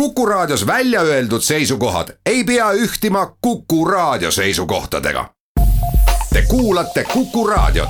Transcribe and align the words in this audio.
Kuku 0.00 0.26
Raadios 0.26 0.66
välja 0.66 1.00
öeldud 1.00 1.40
seisukohad 1.40 2.08
ei 2.26 2.44
pea 2.44 2.72
ühtima 2.72 3.36
Kuku 3.40 3.84
Raadio 3.84 4.30
seisukohtadega. 4.30 5.30
Te 6.32 6.42
kuulate 6.48 7.04
Kuku 7.04 7.46
Raadiot. 7.46 7.88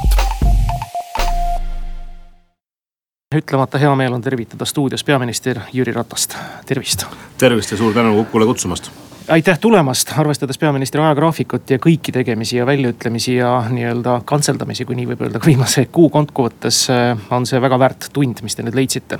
ütlemata 3.37 3.79
hea 3.79 3.95
meel 3.97 4.13
on 4.13 4.23
tervitada 4.23 4.65
stuudios 4.65 5.05
peaminister 5.05 5.61
Jüri 5.73 5.93
Ratast, 5.93 6.35
tervist. 6.67 7.05
tervist 7.39 7.71
ja 7.71 7.77
suur 7.77 7.95
tänu 7.95 8.25
Kukule 8.25 8.47
kutsumast 8.47 8.91
aitäh 9.29 9.59
tulemast, 9.59 10.13
arvestades 10.19 10.59
peaministri 10.59 11.01
ajagraafikut 11.03 11.71
ja 11.71 11.79
kõiki 11.83 12.13
tegemisi 12.15 12.57
ja 12.61 12.67
väljaütlemisi 12.67 13.35
ja 13.35 13.51
nii-öelda 13.71 14.21
kantseldamisi, 14.29 14.85
kui 14.87 14.95
nii 14.99 15.09
võib 15.11 15.25
öelda, 15.27 15.41
ka 15.43 15.49
viimase 15.51 15.87
kuu 15.93 16.09
kokkuvõttes 16.15 16.79
äh, 16.95 17.25
on 17.35 17.47
see 17.49 17.59
väga 17.63 17.79
väärt 17.81 18.09
tund, 18.15 18.39
mis 18.47 18.55
te 18.55 18.63
nüüd 18.63 18.77
leidsite. 18.79 19.19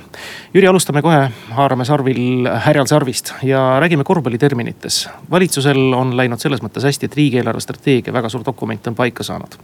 Jüri, 0.53 0.67
alustame 0.69 1.03
kohe, 1.03 1.25
haarame 1.57 1.85
sarvil 1.87 2.47
härjal 2.63 2.87
sarvist 2.87 3.33
ja 3.43 3.63
räägime 3.83 4.05
korvpalliterminites. 4.07 5.09
valitsusel 5.31 5.93
on 5.97 6.15
läinud 6.17 6.39
selles 6.39 6.63
mõttes 6.63 6.87
hästi, 6.87 7.09
et 7.09 7.19
riigieelarve 7.19 7.63
strateegia, 7.63 8.13
väga 8.13 8.31
suur 8.31 8.45
dokument 8.45 8.87
on 8.87 8.95
paika 8.95 9.27
saanud. 9.27 9.59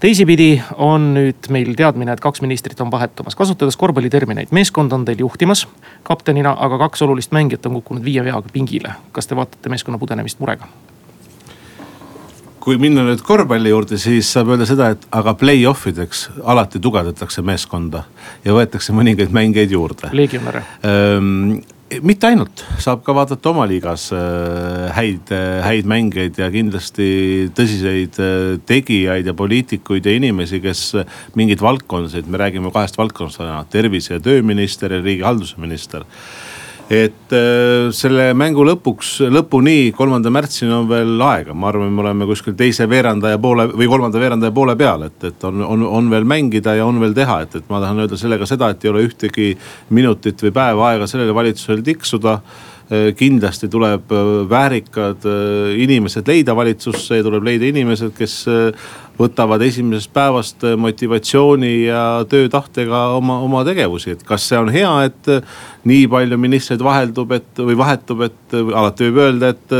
teisipidi 0.00 0.62
on 0.76 1.12
nüüd 1.14 1.50
meil 1.50 1.74
teadmine, 1.78 2.12
et 2.12 2.20
kaks 2.20 2.42
ministrit 2.42 2.80
on 2.80 2.90
vahetumas, 2.90 3.38
kasutades 3.38 3.76
korvpallitermineid, 3.76 4.50
meeskond 4.50 4.92
on 4.92 5.04
teil 5.04 5.22
juhtimas 5.22 5.66
kaptenina, 6.02 6.56
aga 6.58 6.78
kaks 6.78 7.02
olulist 7.02 7.32
mängijat 7.32 7.66
on 7.66 7.78
kukkunud 7.78 8.04
viie 8.04 8.24
veaga 8.24 8.50
pingile. 8.52 8.94
kas 9.12 9.26
te 9.26 9.36
vaatate 9.36 9.75
meeskonna 9.76 10.00
pudenemist 10.02 10.42
murega? 10.42 10.68
kui 12.66 12.80
minna 12.82 13.04
nüüd 13.06 13.20
korvpalli 13.22 13.70
juurde, 13.70 13.94
siis 14.02 14.26
saab 14.34 14.48
öelda 14.50 14.66
seda, 14.66 14.88
et 14.96 15.04
aga 15.14 15.36
play-off 15.38 15.86
ideks 15.86 16.24
alati 16.42 16.80
tugevdatakse 16.82 17.44
meeskonda 17.46 18.02
ja 18.42 18.56
võetakse 18.56 18.94
mõningaid 18.96 19.30
mängijaid 19.34 19.74
juurde. 19.76 20.10
legionäre 20.10 20.64
ähm, 20.82 21.60
mitte 22.02 22.26
ainult, 22.26 22.64
saab 22.82 23.04
ka 23.06 23.14
vaadata 23.14 23.52
oma 23.52 23.68
liigas 23.70 24.08
äh, 24.16 24.88
häid, 24.96 25.30
häid 25.62 25.86
mängijaid 25.86 26.42
ja 26.42 26.50
kindlasti 26.50 27.06
tõsiseid 27.54 28.18
äh, 28.18 28.58
tegijaid 28.66 29.30
ja 29.30 29.36
poliitikuid 29.38 30.10
ja 30.10 30.16
inimesi, 30.18 30.58
kes 30.64 30.82
mingeid 31.38 31.62
valdkondasid, 31.62 32.26
me 32.26 32.42
räägime 32.42 32.74
kahest 32.74 32.98
valdkonnast 32.98 33.44
täna, 33.44 33.62
tervise 33.70 34.16
ja 34.16 34.24
tööminister 34.26 34.98
ja 34.98 35.02
riigihalduse 35.06 35.62
minister 35.62 36.02
et 36.90 37.32
äh, 37.34 37.88
selle 37.94 38.28
mängu 38.38 38.62
lõpuks, 38.66 39.16
lõpuni, 39.34 39.90
kolmanda 39.96 40.30
märtsini 40.30 40.70
on 40.70 40.86
veel 40.90 41.22
aega, 41.26 41.54
ma 41.54 41.72
arvan, 41.72 41.90
me 41.90 42.04
oleme 42.04 42.28
kuskil 42.30 42.54
teise 42.58 42.86
veerandaja 42.90 43.40
poole 43.42 43.66
või 43.72 43.88
kolmanda 43.90 44.22
veerandaja 44.22 44.54
poole 44.54 44.76
peal, 44.78 45.08
et, 45.08 45.18
et 45.26 45.48
on, 45.48 45.64
on, 45.66 45.82
on 45.98 46.12
veel 46.12 46.28
mängida 46.28 46.76
ja 46.78 46.86
on 46.86 47.02
veel 47.02 47.16
teha, 47.16 47.40
et, 47.42 47.58
et 47.58 47.66
ma 47.72 47.82
tahan 47.82 48.04
öelda 48.04 48.20
sellega 48.20 48.46
seda, 48.46 48.70
et 48.70 48.86
ei 48.86 48.92
ole 48.92 49.02
ühtegi 49.08 49.50
minutit 49.98 50.46
või 50.46 50.54
päeva 50.54 50.92
aega 50.92 51.10
sellele 51.10 51.34
valitsusele 51.34 51.82
tiksuda. 51.90 52.38
Äh, 52.86 53.08
kindlasti 53.18 53.66
tuleb 53.66 54.12
äh, 54.14 54.28
väärikad 54.46 55.26
inimesed 55.82 56.30
leida 56.30 56.54
valitsusse 56.54 57.18
ja 57.18 57.26
tuleb 57.26 57.50
leida 57.50 57.66
inimesed, 57.66 58.14
kes 58.14 58.44
võtavad 59.16 59.62
esimesest 59.64 60.12
päevast 60.14 60.62
motivatsiooni 60.78 61.88
ja 61.88 62.02
töötahtega 62.28 63.08
oma, 63.16 63.40
oma 63.42 63.62
tegevusi, 63.66 64.12
et 64.12 64.22
kas 64.28 64.44
see 64.46 64.60
on 64.60 64.70
hea, 64.70 64.92
et 65.08 65.30
nii 65.86 66.06
palju 66.10 66.38
ministreid 66.40 66.82
vaheldub, 66.82 67.32
et 67.36 67.62
või 67.62 67.76
vahetub, 67.78 68.26
et 68.26 68.56
alati 68.56 69.10
võib 69.10 69.22
öelda, 69.26 69.54
et 69.54 69.76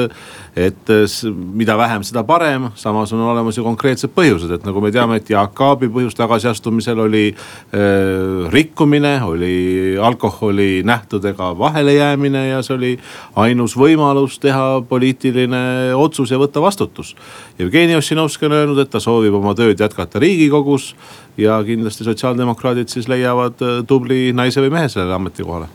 et 0.57 0.91
mida 1.29 1.75
vähem, 1.77 2.01
seda 2.07 2.23
parem, 2.25 2.71
samas 2.81 3.11
on 3.13 3.21
olemas 3.29 3.59
ju 3.59 3.65
konkreetsed 3.65 4.09
põhjused, 4.17 4.55
et 4.57 4.63
nagu 4.65 4.81
me 4.81 4.89
teame, 4.93 5.19
et 5.21 5.29
Jaak 5.29 5.61
Aabi 5.61 5.91
põhjus 5.93 6.17
tagasiastumisel 6.17 7.03
oli 7.05 7.25
äh, 7.29 8.47
rikkumine, 8.53 9.19
oli 9.27 9.99
alkoholi 10.01 10.81
nähtudega 10.89 11.51
vahelejäämine 11.59 12.47
ja 12.49 12.63
see 12.65 12.77
oli 12.79 12.95
ainus 13.37 13.77
võimalus 13.77 14.39
teha 14.41 14.81
poliitiline 14.89 15.93
otsus 15.93 16.33
ja 16.33 16.41
võtta 16.41 16.65
vastutus. 16.65 17.13
Jevgeni 17.61 17.99
Ossinovski 18.01 18.49
on 18.49 18.57
öelnud, 18.57 18.81
et 18.81 18.91
ta 18.91 19.03
soovib 19.03 19.37
oma 19.37 19.53
tööd 19.59 19.77
jätkata 19.81 20.23
riigikogus 20.25 20.95
ja 21.37 21.61
kindlasti 21.69 22.09
sotsiaaldemokraadid 22.09 22.89
siis 22.89 23.13
leiavad 23.13 23.61
tubli 23.85 24.31
naise 24.33 24.65
või 24.65 24.73
mehe 24.79 24.89
sellele 24.89 25.21
ametikohale 25.21 25.69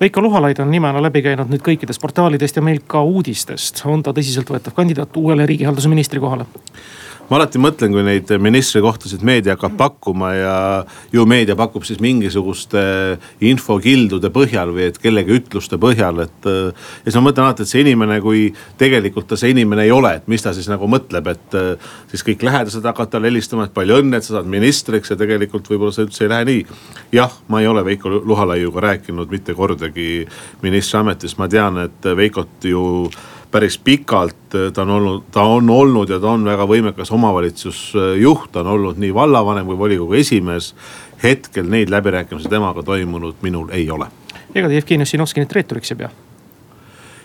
Veiko 0.00 0.22
Luhalaid 0.22 0.58
on 0.58 0.70
nimena 0.70 1.02
läbi 1.02 1.22
käinud 1.22 1.50
nüüd 1.52 1.62
kõikidest 1.64 2.00
portaalidest 2.02 2.56
ja 2.56 2.62
meil 2.62 2.80
ka 2.86 3.02
uudistest. 3.02 3.82
on 3.86 4.02
ta 4.02 4.12
tõsiseltvõetav 4.12 4.74
kandidaat 4.74 5.16
uuele 5.16 5.46
riigihalduse 5.46 5.88
ministri 5.88 6.20
kohale? 6.20 6.46
Ma 7.30 7.38
alati 7.38 7.60
mõtlen, 7.62 7.92
kui 7.94 8.02
neid 8.04 8.30
ministrikohtasid 8.42 9.22
meedia 9.26 9.54
hakkab 9.54 9.76
pakkuma 9.78 10.32
ja 10.34 10.56
ju 11.14 11.24
meedia 11.28 11.56
pakub 11.58 11.86
siis 11.86 12.00
mingisuguste 12.02 12.82
infokildude 13.48 14.30
põhjal 14.34 14.74
või 14.74 14.88
et 14.90 14.98
kellegi 15.00 15.38
ütluste 15.38 15.78
põhjal, 15.80 16.22
et. 16.26 16.48
ja 16.48 17.06
siis 17.06 17.18
ma 17.18 17.24
mõtlen 17.28 17.46
alati, 17.46 17.64
et 17.64 17.72
see 17.72 17.84
inimene, 17.86 18.18
kui 18.24 18.44
tegelikult 18.80 19.30
ta 19.30 19.38
see 19.40 19.52
inimene 19.54 19.86
ei 19.86 19.94
ole, 19.94 20.14
et 20.20 20.28
mis 20.30 20.44
ta 20.44 20.54
siis 20.56 20.68
nagu 20.72 20.88
mõtleb, 20.90 21.32
et 21.32 21.58
siis 22.12 22.26
kõik 22.26 22.44
lähedased 22.48 22.84
hakkavad 22.90 23.14
talle 23.14 23.30
helistama, 23.30 23.68
et 23.68 23.76
palju 23.76 24.02
õnne, 24.02 24.18
et 24.18 24.28
sa 24.28 24.38
saad 24.38 24.50
ministriks 24.52 25.14
ja 25.14 25.18
tegelikult 25.20 25.70
võib-olla 25.72 25.94
see 25.94 26.08
üldse 26.08 26.26
ei 26.26 26.32
lähe 26.32 26.48
nii. 26.50 26.64
jah, 27.16 27.38
ma 27.48 27.62
ei 27.62 27.70
ole 27.70 27.84
Veiko 27.86 28.10
Luhalaiuga 28.12 28.88
rääkinud 28.88 29.30
mitte 29.32 29.54
kordagi 29.54 30.26
ministriametist, 30.62 31.38
ma 31.38 31.48
tean, 31.48 31.86
et 31.86 32.10
Veikot 32.16 32.68
ju 32.68 32.82
päris 33.52 33.78
pikalt, 33.78 34.56
ta 34.74 34.82
on 34.82 34.90
olnud, 34.90 35.28
ta 35.30 35.44
on 35.44 35.70
olnud 35.70 36.10
ja 36.10 36.18
ta 36.20 36.32
on 36.32 36.44
väga 36.48 36.66
võimekas 36.68 37.12
omavalitsusjuht, 37.12 38.50
ta 38.52 38.64
on 38.64 38.72
olnud 38.76 39.00
nii 39.02 39.14
vallavanem 39.14 39.68
kui 39.68 39.78
volikogu 39.78 40.18
esimees. 40.18 40.74
hetkel 41.22 41.68
neid 41.70 41.90
läbirääkimisi 41.90 42.48
temaga 42.48 42.82
toimunud 42.82 43.34
minul 43.42 43.68
ei 43.70 43.90
ole. 43.90 44.06
ega 44.54 44.68
te 44.68 44.74
Jevgeni 44.74 45.02
Ossinovski 45.02 45.40
nüüd 45.40 45.52
reeturiks 45.54 45.92
ei 45.92 45.96
pea? 45.96 46.10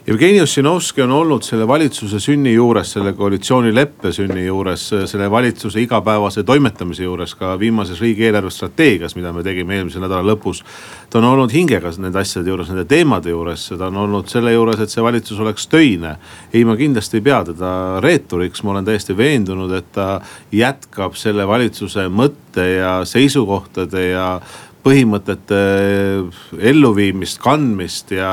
Jevgeni 0.07 0.41
Ossinovski 0.41 1.01
on 1.01 1.11
olnud 1.11 1.43
selle 1.43 1.65
valitsuse 1.67 2.21
sünni 2.23 2.53
juures, 2.53 2.93
selle 2.95 3.11
koalitsioonileppe 3.13 4.13
sünni 4.15 4.45
juures, 4.45 4.85
selle 5.11 5.25
valitsuse 5.31 5.81
igapäevase 5.83 6.45
toimetamise 6.47 7.03
juures 7.03 7.33
ka 7.35 7.57
viimases 7.59 7.99
riigieelarve 7.99 8.47
strateegias, 8.55 9.17
mida 9.19 9.33
me 9.35 9.43
tegime 9.43 9.75
eelmise 9.75 9.99
nädala 9.99 10.23
lõpus. 10.29 10.61
ta 11.09 11.19
on 11.19 11.27
olnud 11.27 11.51
hingega 11.51 11.91
nende 11.99 12.21
asjade 12.21 12.47
juures, 12.47 12.69
nende 12.71 12.85
teemade 12.87 13.33
juures, 13.33 13.65
ta 13.77 13.89
on 13.91 13.97
olnud 14.05 14.31
selle 14.31 14.53
juures, 14.53 14.79
et 14.79 14.89
see 14.89 15.03
valitsus 15.03 15.41
oleks 15.43 15.67
töine. 15.67 16.15
ei, 16.53 16.63
ma 16.63 16.77
kindlasti 16.77 17.17
ei 17.17 17.25
pea 17.27 17.43
teda 17.43 17.99
reeturiks, 17.99 18.63
ma 18.63 18.71
olen 18.71 18.85
täiesti 18.85 19.17
veendunud, 19.17 19.73
et 19.75 19.91
ta 19.91 20.21
jätkab 20.51 21.19
selle 21.19 21.47
valitsuse 21.47 22.07
mõtte 22.07 22.63
ja 22.77 23.01
seisukohtade 23.03 24.07
ja 24.07 24.39
põhimõtete 24.87 25.57
eh, 25.57 26.43
elluviimist, 26.71 27.41
kandmist 27.43 28.13
ja 28.15 28.31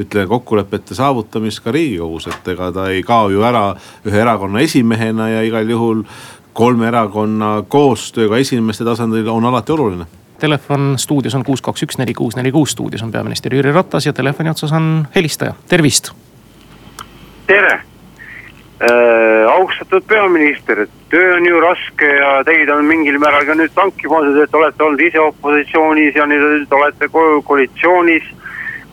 ütleme 0.00 0.26
kokkulepete 0.30 0.96
saavutamist 0.98 1.62
ka 1.64 1.74
riigikogus, 1.74 2.28
et 2.32 2.50
ega 2.54 2.70
ta 2.74 2.88
ei 2.90 3.04
kao 3.06 3.30
ju 3.32 3.44
ära 3.46 3.68
ühe 4.06 4.20
erakonna 4.24 4.64
esimehena 4.64 5.30
ja 5.36 5.44
igal 5.46 5.70
juhul 5.70 6.02
kolme 6.54 6.90
erakonna 6.90 7.56
koostöö 7.68 8.28
ka 8.32 8.42
esimeste 8.42 8.86
tasandil 8.86 9.28
on 9.30 9.46
alati 9.50 9.74
oluline. 9.74 10.06
Telefon 10.38 10.94
stuudios 10.98 11.34
on 11.38 11.44
kuus, 11.46 11.62
kaks, 11.62 11.86
üks, 11.86 11.98
neli, 11.98 12.14
kuus, 12.14 12.36
neli, 12.36 12.52
kuus, 12.52 12.74
stuudios 12.74 13.02
on 13.06 13.14
peaminister 13.14 13.54
Jüri 13.54 13.72
Ratas 13.72 14.06
ja 14.06 14.12
telefoni 14.12 14.50
otsas 14.50 14.74
on 14.74 15.06
helistaja, 15.14 15.54
tervist. 15.70 16.10
tere 17.46 17.93
äh,, 18.84 19.44
austatud 19.48 20.06
peaminister, 20.08 20.86
töö 21.10 21.34
on 21.36 21.46
ju 21.46 21.60
raske 21.60 22.10
ja 22.18 22.36
teid 22.44 22.70
on 22.70 22.84
mingil 22.88 23.18
määral 23.22 23.46
ka 23.48 23.56
nüüd 23.58 23.74
tanki 23.74 24.10
pandud, 24.10 24.40
et 24.42 24.54
olete 24.54 24.84
olnud 24.84 25.04
ise 25.04 25.20
opositsioonis 25.20 26.16
ja 26.18 26.26
nüüd 26.30 26.72
olete 26.72 27.08
koalitsioonis. 27.12 28.32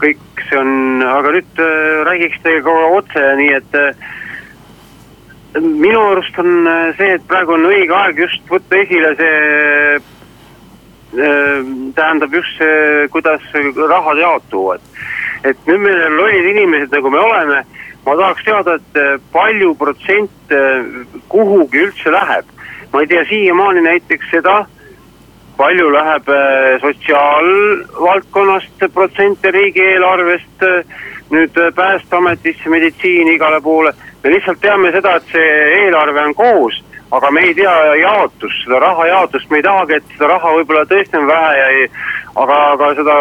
kõik 0.02 0.42
see 0.50 0.58
on, 0.58 1.02
aga 1.06 1.36
nüüd 1.36 1.60
äh, 1.62 2.00
räägiks 2.08 2.40
teiega 2.42 2.74
otse, 2.98 3.22
nii 3.38 3.52
et 3.54 3.76
äh, 3.78 4.08
minu 5.60 6.00
arust 6.00 6.40
on 6.40 6.68
äh, 6.68 6.96
see, 6.98 7.18
et 7.18 7.28
praegu 7.28 7.54
on 7.58 7.68
õige 7.68 7.94
aeg 7.96 8.20
just 8.24 8.42
võtta 8.50 8.80
esile 8.80 9.12
see 9.20 9.36
äh, 10.00 10.02
tähendab 11.98 12.34
just 12.34 12.58
see, 12.58 13.08
kuidas 13.12 13.44
rahad 13.78 14.22
jaotuvad. 14.22 14.82
et 15.44 15.58
nüüd 15.68 15.82
meil 15.84 16.04
on 16.06 16.18
lollid 16.22 16.50
inimesed, 16.54 16.92
nagu 16.94 17.10
me 17.10 17.20
oleme 17.20 17.64
ma 18.06 18.16
tahaks 18.16 18.44
teada, 18.44 18.76
et 18.76 18.98
eh, 18.98 19.20
palju 19.32 19.76
protsente 19.76 20.60
kuhugi 21.30 21.86
üldse 21.86 22.12
läheb. 22.12 22.46
ma 22.94 23.02
ei 23.02 23.08
tea 23.08 23.26
siiamaani 23.26 23.82
näiteks 23.82 24.30
seda, 24.32 24.66
palju 25.58 25.92
läheb 25.94 26.30
eh, 26.30 26.82
sotsiaalvaldkonnast 26.82 28.86
protsente 28.94 29.52
riigieelarvest 29.52 30.64
eh, 30.68 30.86
nüüd 31.32 31.56
Päästeametisse, 31.76 32.70
meditsiini, 32.70 33.36
igale 33.36 33.62
poole. 33.62 33.94
me 34.24 34.30
lihtsalt 34.30 34.62
teame 34.62 34.92
seda, 34.92 35.16
et 35.16 35.24
see 35.32 35.52
eelarve 35.84 36.26
on 36.26 36.36
koos 36.36 36.84
aga 37.12 37.32
me 37.32 37.44
ei 37.44 37.54
tea 37.56 37.72
jaotust, 38.00 38.64
seda 38.64 38.80
raha 38.80 39.06
jaotust, 39.08 39.50
me 39.52 39.60
ei 39.60 39.66
tahagi, 39.66 40.00
et 40.00 40.14
seda 40.16 40.30
raha 40.32 40.54
võib-olla 40.56 40.84
tõesti 40.88 41.20
on 41.20 41.28
vähe 41.28 41.54
ja 41.58 41.70
ei, 41.76 41.88
aga, 42.40 42.60
aga 42.76 42.92
seda 43.00 43.16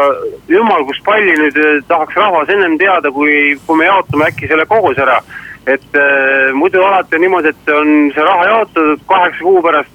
jumal, 0.49 0.85
kus 0.89 1.01
palli 1.07 1.37
nüüd 1.41 1.59
eh, 1.59 1.79
tahaks 1.89 2.19
rahvas 2.19 2.53
ennem 2.55 2.77
teada, 2.79 3.11
kui, 3.15 3.57
kui 3.67 3.81
me 3.81 3.89
jaotame 3.89 4.29
äkki 4.31 4.51
selle 4.51 4.67
koos 4.71 4.99
ära. 4.99 5.21
et 5.67 5.95
äh, 5.95 6.53
muidu 6.57 6.81
alati 6.83 7.19
on 7.19 7.21
niimoodi, 7.21 7.51
et 7.53 7.69
on 7.75 7.91
see 8.15 8.23
raha 8.25 8.47
jaotatud 8.49 9.03
kaheksa 9.07 9.45
kuu 9.45 9.61
pärast 9.63 9.91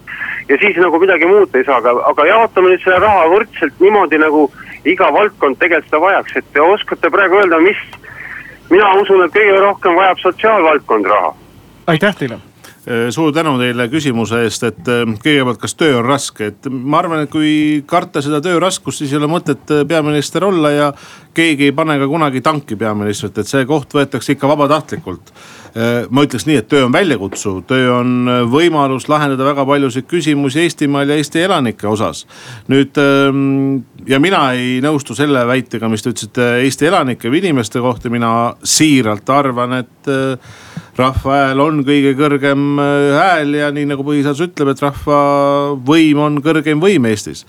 ja 0.50 0.58
siis 0.62 0.78
nagu 0.78 1.00
midagi 1.02 1.26
muuta 1.26 1.58
ei 1.58 1.66
saa, 1.66 1.80
aga, 1.82 1.96
aga 2.12 2.26
jaotame 2.30 2.70
nüüd 2.70 2.84
selle 2.84 3.00
raha 3.02 3.26
võrdselt 3.32 3.82
niimoodi, 3.82 4.20
nagu 4.22 4.46
iga 4.86 5.10
valdkond 5.14 5.58
tegelikult 5.60 5.90
seda 5.90 6.02
vajaks, 6.04 6.36
et 6.38 6.52
te 6.54 6.62
oskate 6.62 7.10
praegu 7.10 7.42
öelda, 7.42 7.60
mis 7.66 7.82
mina 8.70 8.94
usun, 9.02 9.26
et 9.26 9.34
kõige 9.34 9.58
rohkem 9.64 9.98
vajab 9.98 10.22
sotsiaalvaldkond 10.22 11.10
raha. 11.10 11.34
aitäh 11.96 12.22
teile 12.22 12.38
suur 12.86 13.32
tänu 13.34 13.56
teile 13.58 13.88
küsimuse 13.90 14.44
eest, 14.46 14.64
et 14.68 14.82
kõigepealt, 14.86 15.58
kas 15.62 15.74
töö 15.78 16.00
on 16.00 16.06
raske, 16.06 16.52
et 16.52 16.68
ma 16.70 17.00
arvan, 17.02 17.24
et 17.26 17.32
kui 17.34 17.84
karta 17.90 18.22
seda 18.22 18.42
töö 18.46 18.60
raskust, 18.62 19.02
siis 19.02 19.14
ei 19.14 19.20
ole 19.20 19.30
mõtet 19.32 19.74
peaminister 19.90 20.46
olla 20.46 20.72
ja 20.74 20.92
keegi 21.36 21.70
ei 21.70 21.76
pane 21.76 21.98
ka 22.00 22.08
kunagi 22.08 22.42
tanki 22.46 22.78
peaministrit, 22.80 23.42
et 23.42 23.50
see 23.50 23.66
koht 23.68 23.96
võetakse 23.96 24.36
ikka 24.36 24.50
vabatahtlikult. 24.52 25.34
Ma 26.10 26.24
ütleks 26.24 26.46
nii, 26.48 26.60
et 26.62 26.70
töö 26.72 26.86
on 26.86 26.94
väljakutsuv, 26.94 27.58
töö 27.68 27.90
on 27.98 28.30
võimalus 28.48 29.10
lahendada 29.12 29.44
väga 29.50 29.66
paljusid 29.68 30.08
küsimusi 30.08 30.62
Eestimaal 30.64 31.10
ja 31.12 31.18
Eesti 31.20 31.42
elanike 31.44 31.90
osas. 31.90 32.24
nüüd 32.72 32.96
ähm, 33.02 33.82
ja 34.08 34.22
mina 34.24 34.46
ei 34.56 34.80
nõustu 34.86 35.18
selle 35.18 35.44
väitega, 35.48 35.90
mis 35.92 36.06
te 36.06 36.14
ütlesite 36.14 36.48
Eesti 36.64 36.88
elanike 36.88 37.34
või 37.34 37.44
inimeste 37.44 37.84
kohta, 37.84 38.14
mina 38.14 38.54
siiralt 38.64 39.30
arvan, 39.30 39.82
et 39.82 40.14
rahva 40.98 41.40
hääl 41.40 41.64
on 41.64 41.82
kõige 41.88 42.14
kõrgem 42.20 42.68
äh, 42.80 43.08
hääl 43.20 43.58
ja 43.60 43.72
nii 43.76 43.90
nagu 43.92 44.06
põhiseadus 44.08 44.46
ütleb, 44.50 44.74
et 44.74 44.86
rahva 44.86 45.18
võim 45.88 46.22
on 46.28 46.44
kõrgeim 46.46 46.84
võim 46.84 47.10
Eestis 47.12 47.46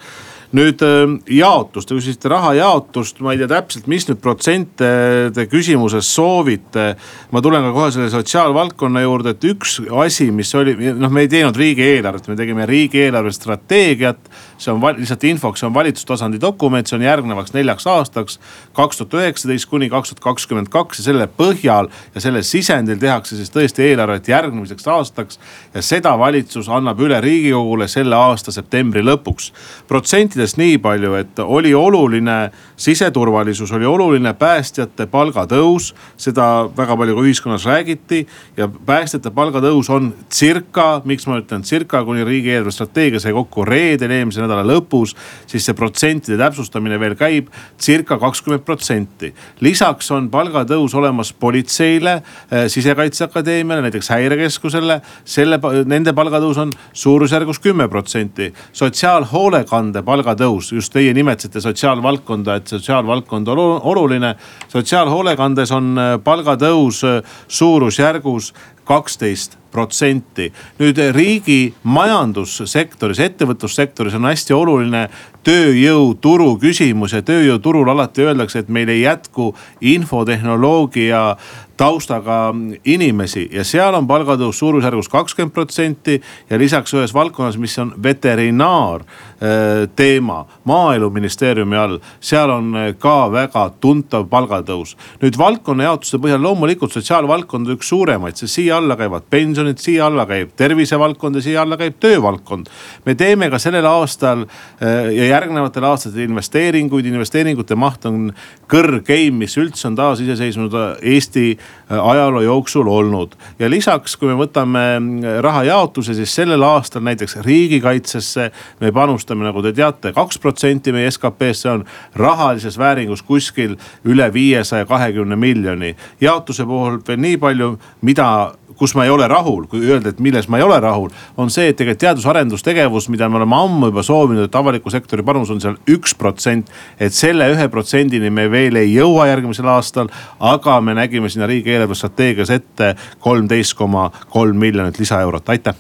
nüüd 0.55 0.83
ähm, 0.85 1.17
jaotust, 1.31 1.89
te 1.89 1.97
küsisite 1.97 2.31
raha 2.31 2.53
jaotust, 2.57 3.19
ma 3.25 3.35
ei 3.35 3.41
tea 3.41 3.49
täpselt, 3.51 3.89
mis 3.91 4.07
nüüd 4.09 4.21
protsente 4.23 4.89
te 5.35 5.47
küsimuses 5.51 6.09
soovite. 6.15 6.95
ma 7.33 7.43
tulen 7.43 7.65
ka 7.67 7.73
kohe 7.75 7.91
selle 7.95 8.11
sotsiaalvaldkonna 8.13 9.03
juurde, 9.03 9.35
et 9.35 9.49
üks 9.51 9.79
asi, 10.05 10.31
mis 10.35 10.53
oli, 10.59 10.77
noh, 10.95 11.13
me 11.13 11.27
ei 11.27 11.33
teinud 11.33 11.57
riigieelarvet, 11.57 12.29
me 12.31 12.39
tegime 12.39 12.67
riigieelarve 12.69 13.33
strateegiat. 13.35 14.31
See 14.59 14.73
on 14.73 14.81
lihtsalt 14.99 15.25
infoks, 15.25 15.61
see 15.61 15.67
on 15.67 15.75
valitsustasandi 15.75 16.41
dokument, 16.41 16.87
see 16.87 16.99
on 16.99 17.07
järgnevaks 17.07 17.53
neljaks 17.57 17.87
aastaks, 17.91 18.39
kaks 18.73 19.03
tuhat 19.03 19.19
üheksateist 19.21 19.69
kuni 19.71 19.91
kaks 19.91 20.15
tuhat 20.15 20.23
kakskümmend 20.29 20.71
kaks 20.71 21.03
ja 21.03 21.09
selle 21.11 21.27
põhjal 21.27 21.91
ja 22.15 22.23
selle 22.23 22.43
sisendil 22.47 23.03
tehakse 23.03 23.37
siis 23.37 23.51
tõesti 23.51 23.89
eelarvet 23.91 24.29
järgmiseks 24.29 24.87
aastaks. 24.87 25.41
ja 25.75 25.83
seda 25.83 26.19
valitsus 26.19 26.69
annab 26.69 27.01
üle 27.01 27.21
riigikogule 27.21 27.89
selle 27.89 28.15
aasta 28.17 28.53
septembri 28.53 29.03
lõpuks. 29.03 29.51
protsent 29.89 30.37
faktidest 30.37 30.59
nii 30.61 30.77
palju, 30.79 31.15
et 31.17 31.39
oli 31.41 31.73
oluline 31.75 32.51
siseturvalisus, 32.77 33.73
oli 33.73 33.87
oluline 33.87 34.35
päästjate 34.35 35.07
palgatõus. 35.07 35.95
seda 36.17 36.69
väga 36.77 36.97
palju 36.97 37.15
ka 37.15 37.23
ühiskonnas 37.23 37.65
räägiti 37.65 38.27
ja 38.57 38.69
päästjate 38.69 39.31
palgatõus 39.31 39.89
on 39.91 40.13
circa, 40.31 41.01
miks 41.05 41.27
ma 41.27 41.41
ütlen 41.41 41.65
circa, 41.65 42.05
kuni 42.05 42.25
riigi 42.25 42.51
eelarvestrateegia 42.51 43.21
sai 43.21 43.33
kokku 43.33 43.65
reedel 43.65 44.11
eelmise 44.11 44.43
nädala 44.47 44.65
lõpus. 44.67 45.15
siis 45.47 45.65
see 45.67 45.75
protsentide 45.75 46.39
täpsustamine 46.39 46.99
veel 47.01 47.15
käib, 47.19 47.49
circa 47.79 48.19
kakskümmend 48.19 48.65
protsenti. 48.65 49.35
lisaks 49.61 50.11
on 50.11 50.31
palgatõus 50.31 50.95
olemas 50.95 51.33
politseile, 51.33 52.23
eh, 52.51 52.69
sisekaitseakadeemiale, 52.69 53.83
näiteks 53.83 54.09
häirekeskusele. 54.09 55.01
selle, 55.25 55.61
nende 55.85 56.13
palgatõus 56.13 56.59
on 56.59 56.73
suurusjärgus 56.93 57.59
kümme 57.59 57.89
protsenti. 57.89 58.53
sotsiaalhoolekande 58.73 60.03
palgatõus 60.03 60.73
just 60.73 60.93
teie 60.93 61.15
nimetasite 61.15 61.61
sotsiaalvaldkonda, 61.61 62.55
et 62.55 62.67
sotsiaalvaldkond 62.67 63.49
on 63.49 63.59
oluline. 63.83 64.37
sotsiaalhoolekandes 64.69 65.73
on 65.73 65.99
äh, 65.99 66.19
palgatõus 66.25 67.05
äh, 67.05 67.23
suurusjärgus 67.49 68.55
kaksteist 68.85 69.59
protsenti. 69.77 70.51
nüüd 70.81 71.01
riigi 71.13 71.75
majandussektoris, 71.85 73.21
ettevõtlussektoris 73.29 74.17
on 74.17 74.31
hästi 74.31 74.57
oluline 74.57 75.07
tööjõuturu 75.47 76.57
küsimus 76.59 77.15
ja 77.15 77.23
tööjõuturul 77.23 77.89
alati 77.93 78.27
öeldakse, 78.27 78.65
et 78.65 78.73
meil 78.73 78.91
ei 78.91 79.05
jätku 79.05 79.53
infotehnoloogia 79.81 81.37
taustaga 81.77 82.55
inimesi 82.85 83.47
ja 83.53 83.65
seal 83.65 83.95
on 83.95 84.07
palgatõus 84.09 84.59
suurusjärgus 84.59 85.09
kakskümmend 85.13 85.53
protsenti. 85.53 86.21
ja 86.51 86.59
lisaks 86.59 86.95
ühes 86.95 87.15
valdkonnas, 87.15 87.59
mis 87.59 87.79
on 87.79 87.93
veterinaar 88.03 89.01
äh, 89.01 89.89
teema 89.97 90.47
maaeluministeeriumi 90.65 91.77
all, 91.77 91.99
seal 92.21 92.51
on 92.51 92.77
äh, 92.77 92.95
ka 92.99 93.33
väga 93.33 93.71
tuntav 93.81 94.27
palgatõus. 94.29 94.97
nüüd 95.23 95.39
valdkonna 95.39 95.85
jaotuse 95.85 96.19
põhjal 96.19 96.43
loomulikult 96.43 96.93
sotsiaalvaldkond 96.93 97.69
on 97.69 97.77
üks 97.77 97.93
suuremaid, 97.93 98.37
sest 98.37 98.55
siia 98.55 98.77
alla 98.77 98.97
käivad 98.97 99.29
pensionid, 99.31 99.79
siia 99.79 100.07
alla 100.07 100.27
käib 100.27 100.57
tervisevaldkond 100.57 101.37
ja 101.37 101.43
siia 101.43 101.63
alla 101.63 101.77
käib 101.77 102.01
töövaldkond. 102.01 102.67
me 103.05 103.15
teeme 103.15 103.51
ka 103.51 103.59
sellel 103.59 103.87
aastal 103.87 104.47
äh, 104.47 105.13
ja 105.13 105.29
järgnevatel 105.37 105.85
aastatel 105.89 106.27
investeeringuid, 106.27 107.07
investeeringute 107.11 107.77
maht 107.79 108.07
on 108.09 108.31
kõrgeim, 108.71 109.37
mis 109.43 109.57
üldse 109.61 109.89
on 109.91 109.97
taasiseseisvunud 109.99 110.77
Eesti 111.03 111.47
äh, 111.57 111.97
ajaloo 111.97 112.43
jooksul 112.45 112.89
olnud. 112.91 113.37
ja 113.59 113.71
lisaks, 113.71 114.17
kui 114.17 114.31
me 114.31 114.39
võtame 114.41 114.85
äh, 114.97 115.39
raha 115.45 115.65
jaotuse, 115.69 116.15
siis 116.15 116.35
sellel 116.35 116.63
aastal 116.67 117.05
näiteks 117.07 117.39
riigikaitsesse 117.47 118.51
me 118.81 118.93
panustame, 118.93 119.47
nagu 119.47 119.63
te 119.63 119.73
teate, 119.77 120.13
kaks 120.17 120.41
protsenti 120.43 120.95
meie 120.95 121.11
SKP-st, 121.11 121.63
see 121.67 121.73
on 121.73 121.87
rahalises 122.19 122.79
vääringus 122.79 123.23
kuskil 123.27 123.77
üle 124.05 124.29
viiesaja 124.33 124.87
kahekümne 124.87 125.37
miljoni. 125.37 125.97
jaotuse 126.21 126.65
puhul 126.65 127.01
veel 127.07 127.21
nii 127.21 127.37
palju, 127.41 127.77
mida 128.03 128.29
kus 128.77 128.95
ma 128.95 129.05
ei 129.05 129.11
ole 129.11 129.29
rahul, 129.29 129.65
kui 129.71 129.81
öelda, 129.89 130.13
et 130.13 130.21
milles 130.21 130.49
ma 130.53 130.61
ei 130.61 130.65
ole 130.67 130.79
rahul, 130.81 131.11
on 131.41 131.51
see, 131.53 131.71
et 131.71 131.79
tegelikult 131.79 132.03
teadus-arendustegevus, 132.05 133.09
mida 133.13 133.29
me 133.33 133.41
oleme 133.41 133.57
ammu 133.57 133.91
juba 133.91 134.05
soovinud, 134.05 134.49
et 134.49 134.59
avaliku 134.59 134.93
sektori 134.93 135.25
panus 135.27 135.51
on 135.53 135.61
seal 135.63 135.77
üks 135.91 136.15
protsent. 136.19 136.71
et 137.01 137.15
selle 137.15 137.49
ühe 137.53 137.69
protsendini 137.73 138.31
me 138.31 138.49
veel 138.51 138.81
ei 138.81 138.93
jõua 138.95 139.29
järgmisel 139.31 139.69
aastal, 139.73 140.11
aga 140.41 140.81
me 140.81 140.95
nägime 140.97 141.29
sinna 141.33 141.49
riigi 141.51 141.75
eelarvestrateegias 141.75 142.51
ette 142.55 142.95
kolmteist 143.21 143.77
koma 143.77 144.11
kolm 144.31 144.57
miljonit 144.63 144.99
lisaeurot, 144.99 145.49
aitäh. 145.49 145.75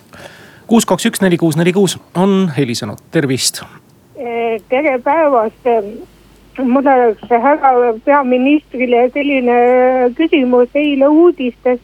kuus, 0.67 0.87
kaks, 0.87 1.07
üks, 1.11 1.23
neli, 1.23 1.39
kuus, 1.41 1.57
neli, 1.57 1.73
kuus 1.73 1.99
on 2.15 2.53
helisenud, 2.57 3.03
tervist. 3.11 3.63
tere 4.69 4.99
päevast 5.05 5.67
mul 6.65 6.87
oleks 6.87 7.29
härra 7.31 7.73
peaministrile 8.05 9.09
selline 9.13 9.59
küsimus 10.17 10.73
eile 10.75 11.09
uudistest 11.09 11.83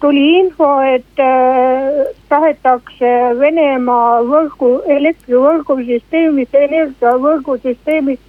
tuli 0.00 0.38
info, 0.38 0.80
et 0.80 1.18
äh, 1.18 2.06
tahetakse 2.28 3.10
Venemaa 3.38 4.20
võrgu, 4.22 4.82
elektrivõrgusüsteemist, 4.86 6.54
energiavõrgusüsteemist 6.54 8.22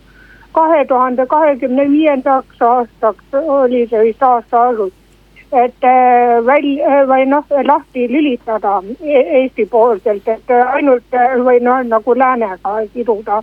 kahe 0.57 0.86
tuhande 0.86 1.25
kahekümne 1.30 1.86
viiendaks 1.92 2.62
aastaks 2.62 3.38
oli 3.42 3.86
see 3.92 4.03
vist 4.07 4.24
aastaarvus. 4.24 4.93
et 5.51 5.84
äh, 5.84 6.46
välja 6.46 7.05
või 7.08 7.25
noh, 7.27 7.46
lahti 7.67 8.08
lülitada 8.08 8.81
e-, 9.03 9.41
Eesti 9.41 9.65
poolselt, 9.65 10.27
et 10.27 10.50
ainult 10.50 11.17
või 11.43 11.60
noh, 11.60 11.84
nagu 11.84 12.15
läänega 12.17 12.77
siduda 12.93 13.41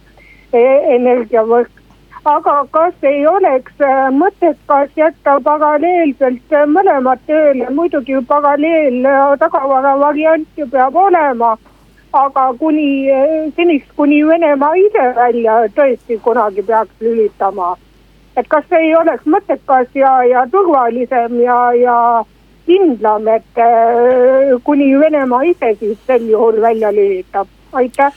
e-, 0.53 0.95
energiavõrk 0.95 1.78
aga 2.25 2.67
kas 2.71 2.95
ei 3.03 3.27
oleks 3.27 3.73
äh, 3.81 4.09
mõttekas 4.15 4.91
jätta 4.97 5.39
paralleelselt 5.45 6.53
äh, 6.53 6.67
mõlemad 6.67 7.21
tööle, 7.27 7.69
muidugi 7.75 8.19
paralleel 8.27 9.05
äh, 9.07 9.35
tagavara 9.39 9.95
variant 10.01 10.49
ju 10.57 10.67
peab 10.67 10.97
olema. 10.97 11.57
aga 12.13 12.55
kuni 12.59 13.05
seniks, 13.57 13.87
kuni 13.97 14.23
Venemaa 14.27 14.75
ise 14.81 15.03
välja 15.15 15.59
tõesti 15.77 16.17
kunagi 16.25 16.63
peaks 16.63 16.95
lülitama. 17.01 17.77
et 18.37 18.49
kas 18.49 18.65
see 18.69 18.81
ei 18.87 18.95
oleks 18.97 19.27
mõttekas 19.27 19.89
ja, 19.95 20.23
ja 20.25 20.47
turvalisem 20.51 21.41
ja, 21.41 21.73
ja 21.73 22.25
kindlam, 22.67 23.29
et 23.29 23.61
kuni 24.65 24.99
Venemaa 24.99 25.43
ise 25.43 25.75
siis 25.79 25.99
sel 26.07 26.25
juhul 26.31 26.61
välja 26.61 26.93
lülitab, 26.93 27.47
aitäh. 27.73 28.13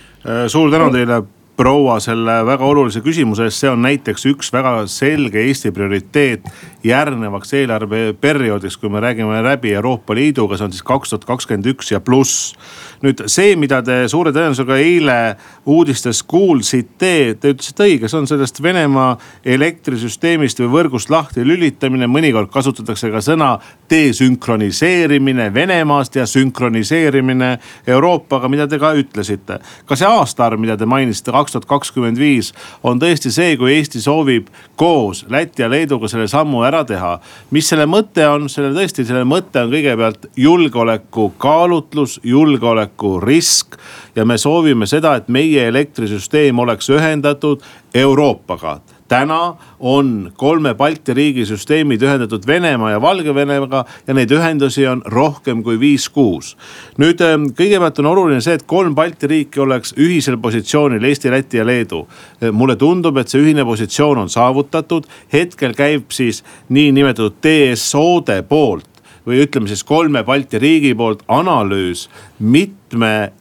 suur 0.47 0.71
tänu 0.71 0.89
teile 0.91 1.23
proua 1.61 1.99
selle 2.01 2.39
väga 2.45 2.65
olulise 2.65 3.03
küsimuse 3.05 3.45
eest, 3.45 3.61
see 3.61 3.69
on 3.69 3.83
näiteks 3.85 4.23
üks 4.31 4.49
väga 4.53 4.71
selge 4.89 5.43
Eesti 5.45 5.69
prioriteet 5.75 6.47
järgnevaks 6.83 7.53
eelarveperioodiks, 7.53 8.77
kui 8.81 8.89
me 8.89 8.99
räägime 9.03 9.43
läbi 9.45 9.73
Euroopa 9.77 10.15
Liiduga, 10.17 10.57
see 10.57 10.65
on 10.65 10.73
siis 10.73 10.85
kaks 10.85 11.13
tuhat 11.13 11.27
kakskümmend 11.29 11.69
üks 11.69 11.91
ja 11.93 11.99
pluss. 12.01 12.55
nüüd 13.01 13.21
see, 13.33 13.55
mida 13.57 13.79
te 13.81 14.03
suure 14.09 14.29
tõenäosusega 14.29 14.75
eile 14.77 15.17
uudistes 15.65 16.19
kuulsite, 16.23 17.35
te 17.41 17.53
ütlesite 17.53 17.85
õige, 17.85 18.09
see 18.09 18.19
on 18.19 18.27
sellest 18.29 18.61
Venemaa 18.61 19.15
elektrisüsteemist 19.45 20.61
või 20.61 20.69
võrgust 20.75 21.09
lahti 21.09 21.45
lülitamine, 21.45 22.05
mõnikord 22.09 22.51
kasutatakse 22.53 23.09
ka 23.13 23.21
sõna 23.25 23.55
desünkroniseerimine 23.89 25.49
Venemaast 25.53 26.15
ja 26.15 26.27
sünkroniseerimine 26.29 27.55
Euroopaga, 27.87 28.49
mida 28.49 28.67
te 28.67 28.77
ka 28.81 28.93
ütlesite. 28.97 29.59
ka 29.85 29.97
see 29.97 30.09
aastaarv, 30.09 30.61
mida 30.61 30.77
te 30.77 30.85
mainisite, 30.85 31.33
kaks 31.33 31.50
tuhat 31.53 31.67
kakskümmend 31.69 32.19
viis 32.19 32.51
on 32.83 32.99
tõesti 33.01 33.31
see, 33.33 33.55
kui 33.57 33.73
Eesti 33.75 34.01
soovib 34.01 34.47
koos 34.79 35.25
Läti 35.29 35.63
ja 35.63 35.69
Leeduga 35.71 36.09
selle 36.11 36.27
sammu 36.31 36.63
ära 36.67 36.83
teha. 36.87 37.17
mis 37.51 37.69
selle 37.69 37.85
mõte 37.85 38.27
on, 38.27 38.49
selle 38.49 38.73
tõesti, 38.75 39.05
selle 39.07 39.25
mõte 39.27 39.63
on 39.63 39.73
kõigepealt 39.73 40.29
julgeoleku 40.35 41.31
kaalutlus, 41.37 42.19
julgeoleku 42.23 43.19
risk. 43.19 43.77
ja 44.15 44.25
me 44.25 44.37
soovime 44.37 44.87
seda, 44.87 45.15
et 45.15 45.29
meie 45.29 45.67
elektrisüsteem 45.67 46.59
oleks 46.59 46.89
ühendatud 46.89 47.61
Euroopaga 47.93 48.79
täna 49.11 49.55
on 49.79 50.31
kolme 50.39 50.73
Balti 50.77 51.13
riigi 51.13 51.43
süsteemid 51.45 52.03
ühendatud 52.05 52.45
Venemaa 52.47 52.93
ja 52.93 53.01
Valgevenega 53.01 53.83
ja 54.07 54.15
neid 54.15 54.31
ühendusi 54.31 54.85
on 54.87 55.01
rohkem 55.05 55.63
kui 55.65 55.79
viis-kuus. 55.79 56.55
nüüd 57.01 57.23
ähm, 57.25 57.49
kõigepealt 57.57 57.99
on 57.99 58.11
oluline 58.13 58.41
see, 58.43 58.55
et 58.55 58.67
kolm 58.67 58.95
Balti 58.95 59.27
riiki 59.27 59.59
oleks 59.59 59.95
ühisel 59.99 60.39
positsioonil 60.41 61.03
Eesti, 61.03 61.31
Läti 61.31 61.59
ja 61.59 61.67
Leedu. 61.67 62.05
Äh, 62.39 62.51
mulle 62.55 62.77
tundub, 62.79 63.17
et 63.17 63.31
see 63.31 63.43
ühine 63.43 63.65
positsioon 63.67 64.23
on 64.23 64.31
saavutatud, 64.31 65.09
hetkel 65.33 65.75
käib 65.75 66.11
siis 66.15 66.43
niinimetatud 66.69 67.41
TSO-de 67.43 68.41
poolt 68.47 68.87
või 69.27 69.43
ütleme 69.43 69.69
siis 69.69 69.83
kolme 69.83 70.23
Balti 70.23 70.59
riigi 70.59 70.95
poolt 70.97 71.25
analüüs, 71.27 72.07
mitme 72.39 72.80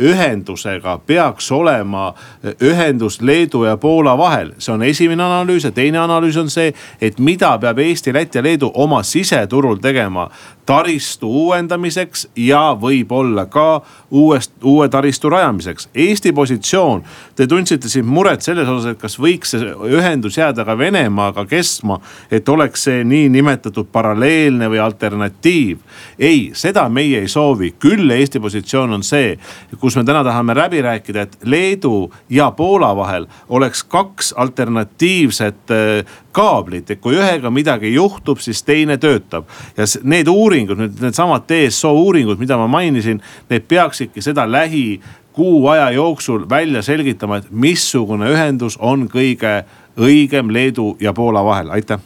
ühendusega 0.00 0.98
peaks 1.06 1.52
olema 1.52 2.14
ühendus 2.62 3.20
Leedu 3.20 3.64
ja 3.64 3.76
Poola 3.76 4.18
vahel. 4.18 4.52
see 4.58 4.74
on 4.74 4.82
esimene 4.82 5.22
analüüs 5.22 5.64
ja 5.64 5.70
teine 5.70 5.98
analüüs 5.98 6.36
on 6.36 6.50
see, 6.50 6.72
et 7.00 7.18
mida 7.18 7.58
peab 7.58 7.78
Eesti, 7.78 8.12
Läti 8.14 8.38
ja 8.38 8.42
Leedu 8.42 8.70
oma 8.74 9.02
siseturul 9.02 9.76
tegema 9.76 10.30
taristu 10.70 11.26
uuendamiseks 11.28 12.28
ja 12.36 12.76
võib-olla 12.78 13.46
ka 13.50 13.80
uuest, 14.10 14.52
uue 14.62 14.86
taristu 14.88 15.30
rajamiseks. 15.32 15.88
Eesti 15.94 16.32
positsioon, 16.32 17.02
te 17.34 17.46
tundsite 17.50 17.88
siin 17.90 18.06
muret 18.06 18.44
selles 18.46 18.68
osas, 18.68 18.92
et 18.92 19.00
kas 19.00 19.18
võiks 19.18 19.56
see 19.56 19.72
ühendus 19.90 20.38
jääda 20.38 20.64
ka 20.68 20.76
Venemaaga 20.78 21.44
kestma, 21.50 21.98
et 22.30 22.48
oleks 22.48 22.86
see 22.86 23.02
niinimetatud 23.04 23.90
paralleelne 23.92 24.70
või 24.70 24.78
alternatiiv. 24.84 25.78
ei, 26.18 26.50
seda 26.54 26.88
meie 26.88 27.24
ei 27.24 27.28
soovi, 27.28 27.74
küll 27.78 28.10
Eesti 28.14 28.40
positsioon 28.40 28.94
on 29.00 29.02
see, 29.02 29.38
kus 29.80 29.96
me 29.96 30.04
täna 30.04 30.24
tahame 30.24 30.54
läbi 30.54 30.82
rääkida, 30.82 31.22
et 31.22 31.38
Leedu 31.44 32.12
ja 32.30 32.50
Poola 32.50 32.94
vahel 32.96 33.26
oleks 33.48 33.84
kaks 33.84 34.32
alternatiivset 34.32 35.70
äh, 35.70 36.12
kaablit, 36.32 36.90
et 36.90 37.00
kui 37.00 37.16
ühega 37.18 37.50
midagi 37.50 37.94
juhtub, 37.94 38.38
siis 38.38 38.62
teine 38.62 38.98
töötab. 38.98 39.48
ja 39.76 39.84
need 40.02 40.28
uuringud, 40.28 40.78
nüüd 40.78 41.00
needsamad 41.02 41.46
TSO 41.46 41.92
uuringud, 41.92 42.38
mida 42.38 42.58
ma 42.58 42.66
mainisin, 42.70 43.22
need 43.50 43.66
peaksidki 43.68 44.22
seda 44.22 44.46
lähi 44.50 45.00
kuu 45.32 45.68
aja 45.68 45.90
jooksul 45.90 46.48
välja 46.48 46.82
selgitama, 46.82 47.36
et 47.36 47.50
missugune 47.50 48.30
ühendus 48.30 48.76
on 48.80 49.08
kõige 49.08 49.64
õigem 50.00 50.52
Leedu 50.52 50.96
ja 51.00 51.12
Poola 51.12 51.44
vahel, 51.44 51.70
aitäh. 51.70 52.00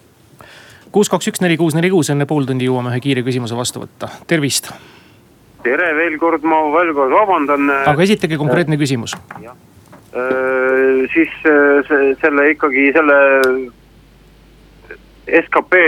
kuus, 0.93 1.09
kaks, 1.09 1.29
üks, 1.29 1.41
neli, 1.41 1.57
kuus, 1.57 1.75
neli, 1.75 1.91
kuus, 1.91 2.11
enne 2.11 2.27
pool 2.27 2.47
tundi 2.47 2.69
jõuame 2.69 2.93
ühe 2.93 3.01
kiire 3.03 3.25
küsimuse 3.27 3.57
vastu 3.57 3.83
võtta, 3.83 4.11
tervist. 4.31 4.71
Tere 5.65 5.93
veel 5.97 6.19
kord, 6.21 6.45
ma 6.47 6.61
veel 6.75 6.93
kord 6.97 7.15
vabandan. 7.15 7.71
aga 7.85 8.05
esitage 8.05 8.39
konkreetne 8.41 8.79
küsimus. 8.81 9.17
siis 11.15 11.33
see, 11.43 12.13
selle 12.21 12.51
ikkagi 12.53 12.93
selle 12.95 13.19
skp, 15.25 15.81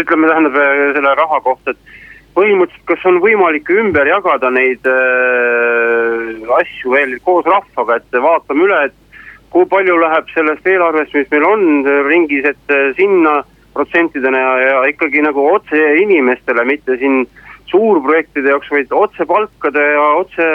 ütleme, 0.00 0.28
tähendab 0.30 0.56
selle 0.96 1.14
raha 1.20 1.40
kohta, 1.44 1.74
et 1.74 1.98
põhimõtteliselt, 2.38 2.86
kas 2.88 3.04
on 3.08 3.18
võimalik 3.22 3.68
ümber 3.74 4.08
jagada 4.08 4.50
neid 4.54 4.86
äh, 4.86 6.54
asju 6.60 6.94
veel 6.94 7.16
koos 7.26 7.46
rahvaga, 7.48 7.98
et 7.98 8.18
vaatame 8.22 8.66
üle, 8.68 8.80
et 8.88 9.22
kui 9.52 9.66
palju 9.70 9.96
läheb 9.98 10.30
sellest 10.34 10.66
eelarvest, 10.68 11.16
mis 11.16 11.30
meil 11.32 11.46
on 11.48 11.64
ringis, 12.06 12.46
et 12.52 12.74
äh, 12.74 12.90
sinna 12.98 13.40
protsentidena 13.74 14.38
ja, 14.42 14.54
ja 14.68 14.78
ikkagi 14.92 15.22
nagu 15.24 15.48
otse 15.54 15.82
inimestele, 16.04 16.64
mitte 16.68 16.98
siin 17.02 17.24
suurprojektide 17.70 18.52
jaoks, 18.52 18.70
vaid 18.72 18.92
otse 18.92 19.26
palkade 19.28 19.84
ja 19.92 20.04
otse, 20.18 20.46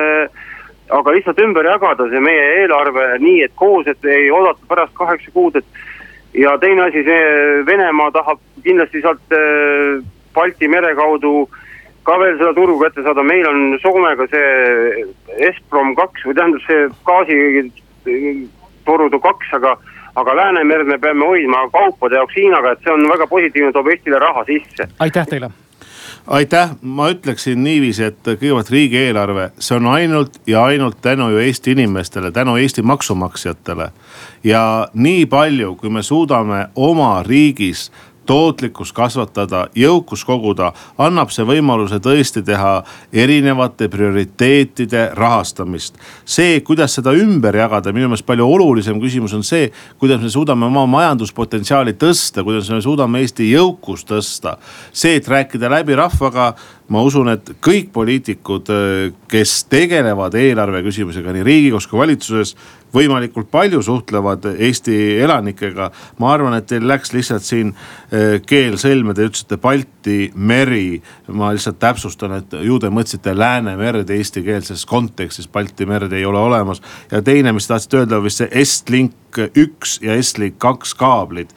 aga 0.94 1.16
lihtsalt 1.16 1.42
ümber 1.44 1.66
jagada 1.68 2.08
see 2.12 2.22
meie 2.24 2.46
eelarve 2.62 3.06
nii, 3.24 3.44
et 3.46 3.54
koos, 3.60 3.88
et 3.88 4.06
ei 4.06 4.32
oodata 4.32 4.70
pärast 4.70 4.96
kaheksa 4.98 5.30
kuud, 5.34 5.56
et 5.62 5.70
ja 6.34 6.58
teine 6.62 6.82
asi, 6.88 7.04
see 7.06 7.22
Venemaa 7.66 8.12
tahab 8.12 8.40
kindlasti 8.64 9.02
sealt 9.02 9.38
äh, 9.38 10.04
Balti 10.34 10.68
mere 10.68 10.96
kaudu 10.98 11.50
ka 12.04 12.20
veel 12.20 12.38
seda 12.40 12.54
turgu 12.58 12.80
kätte 12.82 13.04
saada, 13.06 13.24
meil 13.24 13.48
on 13.48 13.80
Soomega 13.82 14.28
see 14.32 14.50
Esprom 15.50 15.96
kaks 15.96 16.26
või 16.28 16.36
tähendab 16.40 16.62
see 16.68 16.80
gaasitorude 17.10 19.20
kaks, 19.24 19.48
aga 19.60 19.72
aga 20.20 20.32
Läänemerd 20.38 20.88
me 20.90 20.98
peame 21.02 21.26
hoidma 21.26 21.60
kaupade 21.74 22.16
jaoks 22.20 22.36
Hiinaga, 22.38 22.68
et 22.74 22.82
see 22.86 22.94
on 22.94 23.02
väga 23.10 23.26
positiivne, 23.28 23.72
toob 23.74 23.88
Eestile 23.94 24.20
raha 24.22 24.42
sisse. 24.50 24.84
aitäh 25.00 25.26
teile 25.30 25.50
aitäh, 26.28 26.70
ma 26.82 27.10
ütleksin 27.10 27.64
niiviisi, 27.64 28.04
et 28.04 28.20
kõigepealt 28.24 28.72
riigieelarve, 28.72 29.50
see 29.60 29.76
on 29.78 29.90
ainult 29.92 30.40
ja 30.48 30.64
ainult 30.64 31.02
tänu 31.02 31.30
ju 31.34 31.42
Eesti 31.44 31.76
inimestele, 31.76 32.32
tänu 32.32 32.56
Eesti 32.58 32.82
maksumaksjatele. 32.82 33.92
ja 34.44 34.88
nii 34.94 35.26
palju, 35.26 35.76
kui 35.76 35.90
me 35.90 36.04
suudame 36.04 36.68
oma 36.76 37.24
riigis 37.24 37.92
tootlikkust 38.26 38.96
kasvatada, 38.96 39.68
jõukust 39.76 40.26
koguda, 40.28 40.72
annab 41.02 41.32
see 41.34 41.46
võimaluse 41.48 42.00
tõesti 42.04 42.44
teha 42.46 42.74
erinevate 43.12 43.90
prioriteetide 43.92 45.10
rahastamist. 45.18 45.98
see, 46.26 46.60
kuidas 46.62 46.96
seda 46.96 47.14
ümber 47.14 47.56
jagada, 47.56 47.94
minu 47.94 48.08
meelest 48.08 48.26
palju 48.26 48.48
olulisem 48.48 49.02
küsimus 49.02 49.34
on 49.34 49.44
see, 49.44 49.72
kuidas 50.00 50.22
me 50.22 50.30
suudame 50.30 50.66
oma 50.66 50.86
majanduspotentsiaali 50.86 51.94
tõsta, 51.94 52.44
kuidas 52.44 52.70
me 52.70 52.82
suudame 52.82 53.20
Eesti 53.24 53.52
jõukust 53.52 54.08
tõsta. 54.10 54.58
see, 54.92 55.16
et 55.16 55.28
rääkida 55.28 55.70
läbi 55.70 55.96
rahvaga 55.96 56.54
ma 56.94 57.02
usun, 57.06 57.32
et 57.34 57.56
kõik 57.64 57.90
poliitikud, 57.96 58.70
kes 59.32 59.58
tegelevad 59.72 60.36
eelarve 60.38 60.84
küsimusega 60.86 61.34
nii 61.34 61.46
riigikogus 61.48 61.88
kui 61.90 62.02
valitsuses, 62.04 62.54
võimalikult 62.94 63.50
palju 63.52 63.82
suhtlevad 63.82 64.46
Eesti 64.54 64.96
elanikega. 65.24 65.90
ma 66.20 66.34
arvan, 66.34 66.54
et 66.58 66.68
teil 66.70 66.86
läks 66.88 67.14
lihtsalt 67.14 67.46
siin 67.46 67.74
eh, 68.12 68.40
keel 68.46 68.78
sõlme, 68.78 69.14
te 69.14 69.26
ütlesite 69.26 69.58
Balti 69.58 70.32
meri. 70.36 71.02
ma 71.28 71.52
lihtsalt 71.54 71.80
täpsustan, 71.80 72.38
et 72.38 72.54
ju 72.62 72.80
te 72.80 72.90
mõtlesite 72.90 73.34
Läänemerd 73.38 74.10
eestikeelses 74.10 74.86
kontekstis, 74.86 75.48
Balti 75.48 75.86
merd 75.86 76.14
ei 76.14 76.26
ole 76.26 76.40
olemas. 76.40 76.82
ja 77.12 77.22
teine, 77.22 77.52
mis 77.52 77.68
te 77.68 77.74
tahtsite 77.74 78.04
öelda, 78.04 78.24
vist 78.24 78.44
see 78.44 78.50
Estlink 78.52 79.42
üks 79.58 79.98
ja 80.02 80.14
Estlink 80.14 80.60
kaks 80.62 80.94
kaablid 80.94 81.50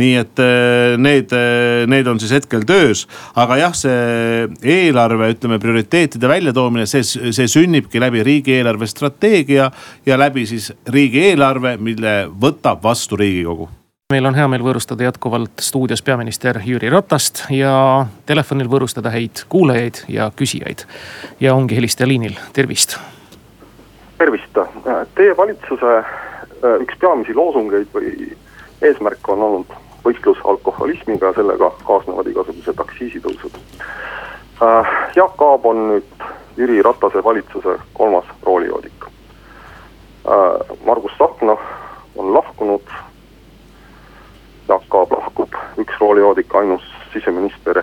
nii 0.00 0.16
et 0.20 0.42
eh, 0.42 0.96
need, 1.00 1.32
eh, 1.36 1.84
need 1.90 2.08
on 2.10 2.20
siis 2.22 2.34
hetkel 2.34 2.66
töös, 2.68 3.04
aga 3.38 3.58
jah, 3.60 3.76
see 3.76 4.48
eelarve, 4.74 5.30
ütleme 5.34 5.60
prioriteetide 5.62 6.30
väljatoomine, 6.30 6.88
see, 6.90 7.04
see 7.04 7.48
sünnibki 7.50 8.02
läbi 8.02 8.24
riigieelarve 8.26 8.88
strateegia 8.90 9.70
ja 10.06 10.18
läbi 10.20 10.46
siis 10.50 10.72
riigieelarve, 10.90 11.76
mille 11.82 12.18
võtab 12.40 12.82
vastu 12.84 13.18
riigikogu 13.20 13.70
meil 14.12 14.28
on 14.28 14.36
hea 14.36 14.44
meel 14.52 14.62
võõrustada 14.62 15.06
jätkuvalt 15.06 15.62
stuudios 15.64 16.02
peaminister 16.04 16.58
Jüri 16.62 16.90
Ratast 16.92 17.46
ja 17.50 18.04
telefonil 18.28 18.68
võõrustada 18.70 19.10
häid 19.10 19.46
kuulajaid 19.50 20.04
ja 20.12 20.28
küsijaid. 20.36 20.84
ja 21.40 21.54
ongi 21.54 21.76
helistaja 21.78 22.08
liinil, 22.08 22.36
tervist. 22.52 22.98
tervist, 24.18 24.60
teie 25.16 25.36
valitsuse 25.36 25.96
äh, 25.98 26.76
üks 26.84 27.00
peamisi 27.00 27.34
loosungeid 27.34 27.88
või 27.96 28.36
eesmärk 28.84 29.28
on 29.28 29.42
olnud 29.48 29.72
võistlus 30.04 30.38
alkoholismiga, 30.44 31.32
sellega 31.36 31.70
kaasnevad 31.86 32.28
igasugused 32.28 32.80
aktsiisitõusud. 32.80 33.58
Äh, 34.62 34.92
Jaak 35.16 35.42
Aab 35.42 35.66
on 35.66 35.82
nüüd 35.88 36.26
Jüri 36.56 36.82
Ratase 36.82 37.24
valitsuse 37.24 37.78
kolmas 37.92 38.28
roolijoodik. 38.42 39.08
Äh, 40.28 40.76
Margus 40.86 41.12
Tsahkna 41.18 41.56
on 42.16 42.34
lahkunud. 42.34 42.94
Jaak 44.68 44.94
Aab 44.94 45.12
lahkub, 45.12 45.56
üks 45.78 46.00
roolijoodik, 46.00 46.54
ainus 46.54 46.84
siseminister 47.12 47.82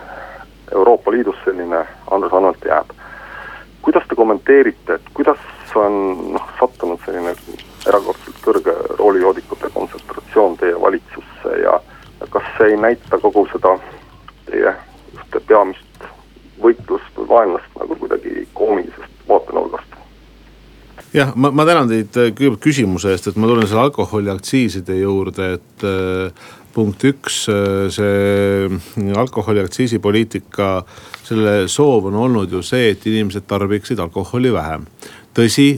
Euroopa 0.72 1.12
Liidus, 1.12 1.36
selline 1.46 1.86
Andres 2.12 2.34
Anvelt 2.34 2.66
jääb. 2.66 2.98
kuidas 3.82 4.04
te 4.08 4.16
kommenteerite, 4.16 4.94
et 4.94 5.08
kuidas 5.13 5.38
on 5.75 5.94
noh 6.34 6.50
sattunud 6.60 7.00
selline 7.06 7.34
erakordselt 7.88 8.38
kõrge 8.46 8.74
roolijoodikute 9.00 9.70
kontsentratsioon 9.74 10.58
teie 10.58 10.82
valitsusse 10.82 11.56
ja 11.63 11.80
kas 12.32 12.48
see 12.58 12.74
ei 12.74 12.80
näita 12.80 13.20
kogu 13.22 13.46
seda 13.52 13.76
teie 14.50 14.74
ühte 15.16 15.44
peamist 15.48 16.06
võitlust 16.62 17.18
või 17.18 17.30
vaenlast 17.36 17.80
nagu 17.80 17.98
kuidagi 18.00 18.48
koomilisest 18.58 19.28
vaatenurgast? 19.30 19.98
jah, 21.14 21.36
ma, 21.36 21.52
ma 21.52 21.68
tänan 21.68 21.92
teid 21.92 22.16
äh, 22.16 22.32
kõigepealt 22.32 22.64
küsimuse 22.64 23.14
eest, 23.14 23.30
et 23.32 23.40
ma 23.40 23.50
tulen 23.50 23.68
selle 23.68 23.86
alkoholiaktsiiside 23.90 24.98
juurde, 25.02 25.54
et 25.60 25.88
äh, 25.88 26.50
punkt 26.72 27.04
üks, 27.08 27.44
äh, 27.52 27.88
see 27.92 29.16
alkoholiaktsiisi 29.20 30.00
poliitika, 30.04 30.74
selle 31.28 31.66
soov 31.72 32.08
on 32.12 32.20
olnud 32.28 32.54
ju 32.56 32.64
see, 32.66 32.94
et 32.94 33.08
inimesed 33.12 33.48
tarbiksid 33.50 34.00
alkoholi 34.00 34.54
vähem 34.56 34.88
tõsi, 35.38 35.76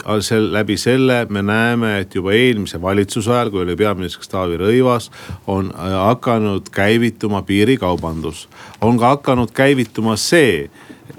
läbi 0.52 0.78
selle 0.78 1.26
me 1.30 1.42
näeme, 1.46 2.00
et 2.04 2.16
juba 2.16 2.34
eelmise 2.34 2.82
valitsuse 2.82 3.32
ajal, 3.32 3.52
kui 3.54 3.64
oli 3.64 3.76
peaministriks 3.78 4.32
Taavi 4.32 4.58
Rõivas, 4.62 5.10
on 5.48 5.72
äh, 5.74 5.94
hakanud 6.08 6.70
käivituma 6.74 7.42
piirikaubandus. 7.42 8.48
on 8.82 8.98
ka 8.98 9.16
hakanud 9.16 9.52
käivituma 9.52 10.16
see, 10.18 10.70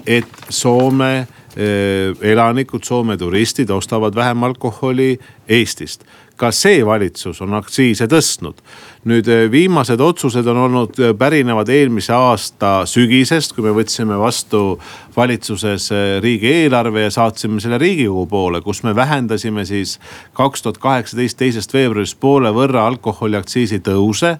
et 0.07 0.27
Soome 0.49 1.13
äh, 1.17 1.27
elanikud, 2.21 2.83
Soome 2.83 3.17
turistid 3.17 3.69
ostavad 3.69 4.15
vähem 4.15 4.43
alkoholi 4.43 5.19
Eestist. 5.47 6.03
Ka 6.37 6.51
see 6.51 6.81
valitsus 6.85 7.39
on 7.43 7.55
aktsiise 7.55 8.07
tõstnud. 8.11 8.59
nüüd 9.05 9.27
eh, 9.29 9.45
viimased 9.51 10.01
otsused 10.01 10.47
on 10.49 10.57
olnud, 10.63 10.97
eh, 10.99 11.13
pärinevad 11.13 11.69
eelmise 11.69 12.13
aasta 12.13 12.87
sügisest, 12.89 13.53
kui 13.53 13.63
me 13.67 13.73
võtsime 13.77 14.17
vastu 14.17 14.79
valitsuses 15.15 15.91
eh, 15.93 16.17
riigieelarve 16.23 17.05
ja 17.05 17.13
saatsime 17.13 17.61
selle 17.61 17.77
riigikogu 17.77 18.25
poole, 18.31 18.61
kus 18.65 18.81
me 18.83 18.95
vähendasime 18.95 19.65
siis 19.65 19.99
kaks 20.33 20.65
tuhat 20.65 20.81
kaheksateist 20.81 21.37
teisest 21.37 21.73
veebruarist 21.73 22.19
poole 22.19 22.49
võrra 22.49 22.87
alkoholiaktsiisi 22.89 23.79
tõuse 23.85 24.37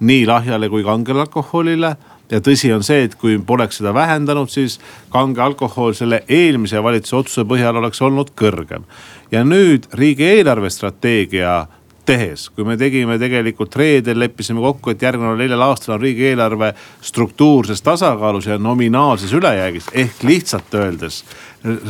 nii 0.00 0.26
lahjale 0.26 0.68
kui 0.72 0.84
kangele 0.84 1.26
alkoholile 1.26 1.96
ja 2.30 2.40
tõsi 2.42 2.70
on 2.74 2.84
see, 2.86 3.06
et 3.06 3.14
kui 3.18 3.36
poleks 3.38 3.80
seda 3.80 3.92
vähendanud, 3.94 4.50
siis 4.50 4.78
kange 5.12 5.42
alkohol 5.42 5.94
selle 5.96 6.22
eelmise 6.28 6.82
valitsuse 6.82 7.20
otsuse 7.20 7.46
põhjal 7.48 7.78
oleks 7.80 8.02
olnud 8.02 8.32
kõrgem. 8.38 8.86
Ja 9.30 9.44
nüüd 9.44 9.88
riigi 9.94 10.24
eelarvestrateegia 10.24 11.66
tehes, 12.06 12.48
kui 12.54 12.64
me 12.64 12.76
tegime 12.78 13.18
tegelikult 13.18 13.74
reedel, 13.76 14.20
leppisime 14.22 14.62
kokku, 14.62 14.92
et 14.92 15.02
järgneval 15.02 15.38
neljal 15.40 15.64
aastal 15.66 15.96
on 15.96 16.04
riigieelarve 16.04 16.72
struktuurses 17.02 17.82
tasakaalus 17.82 18.46
ja 18.46 18.58
nominaalses 18.58 19.32
ülejäägis. 19.32 19.90
ehk 19.92 20.22
lihtsalt 20.22 20.74
öeldes 20.74 21.24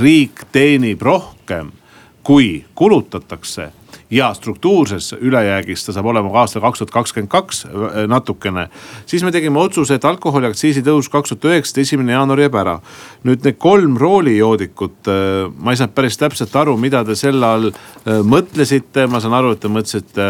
riik 0.01 0.47
teenib 0.53 1.03
rohkem, 1.03 1.73
kui 2.23 2.65
kulutatakse 2.75 3.73
ja 4.11 4.35
struktuurses 4.35 5.15
ülejäägis 5.21 5.83
ta 5.87 5.93
saab 5.93 6.07
olema 6.07 6.31
ka 6.31 6.45
aastal 6.45 6.63
kaks 6.63 6.79
tuhat 6.79 6.93
kakskümmend 6.95 7.31
kaks 7.31 7.65
äh, 7.67 8.05
natukene. 8.07 8.69
siis 9.07 9.25
me 9.27 9.33
tegime 9.35 9.59
otsuse, 9.59 9.99
et 9.99 10.05
alkoholiaktsiisi 10.05 10.85
tõus 10.87 11.11
kaks 11.11 11.35
tuhat 11.35 11.49
üheksateist 11.51 11.83
esimene 11.83 12.15
jaanuar 12.15 12.45
jääb 12.45 12.55
ära. 12.55 12.77
nüüd 13.27 13.43
need 13.43 13.59
kolm 13.59 13.97
roolijoodikut, 13.99 15.11
äh, 15.11 15.51
ma 15.59 15.75
ei 15.75 15.81
saanud 15.81 15.95
päris 15.95 16.19
täpselt 16.19 16.55
aru, 16.55 16.77
mida 16.79 17.03
te 17.05 17.17
selle 17.19 17.47
all 17.47 17.73
äh, 17.73 18.23
mõtlesite, 18.23 19.09
ma 19.11 19.21
saan 19.21 19.35
aru, 19.35 19.57
et 19.57 19.61
te 19.61 19.73
mõtlesite 19.73 20.29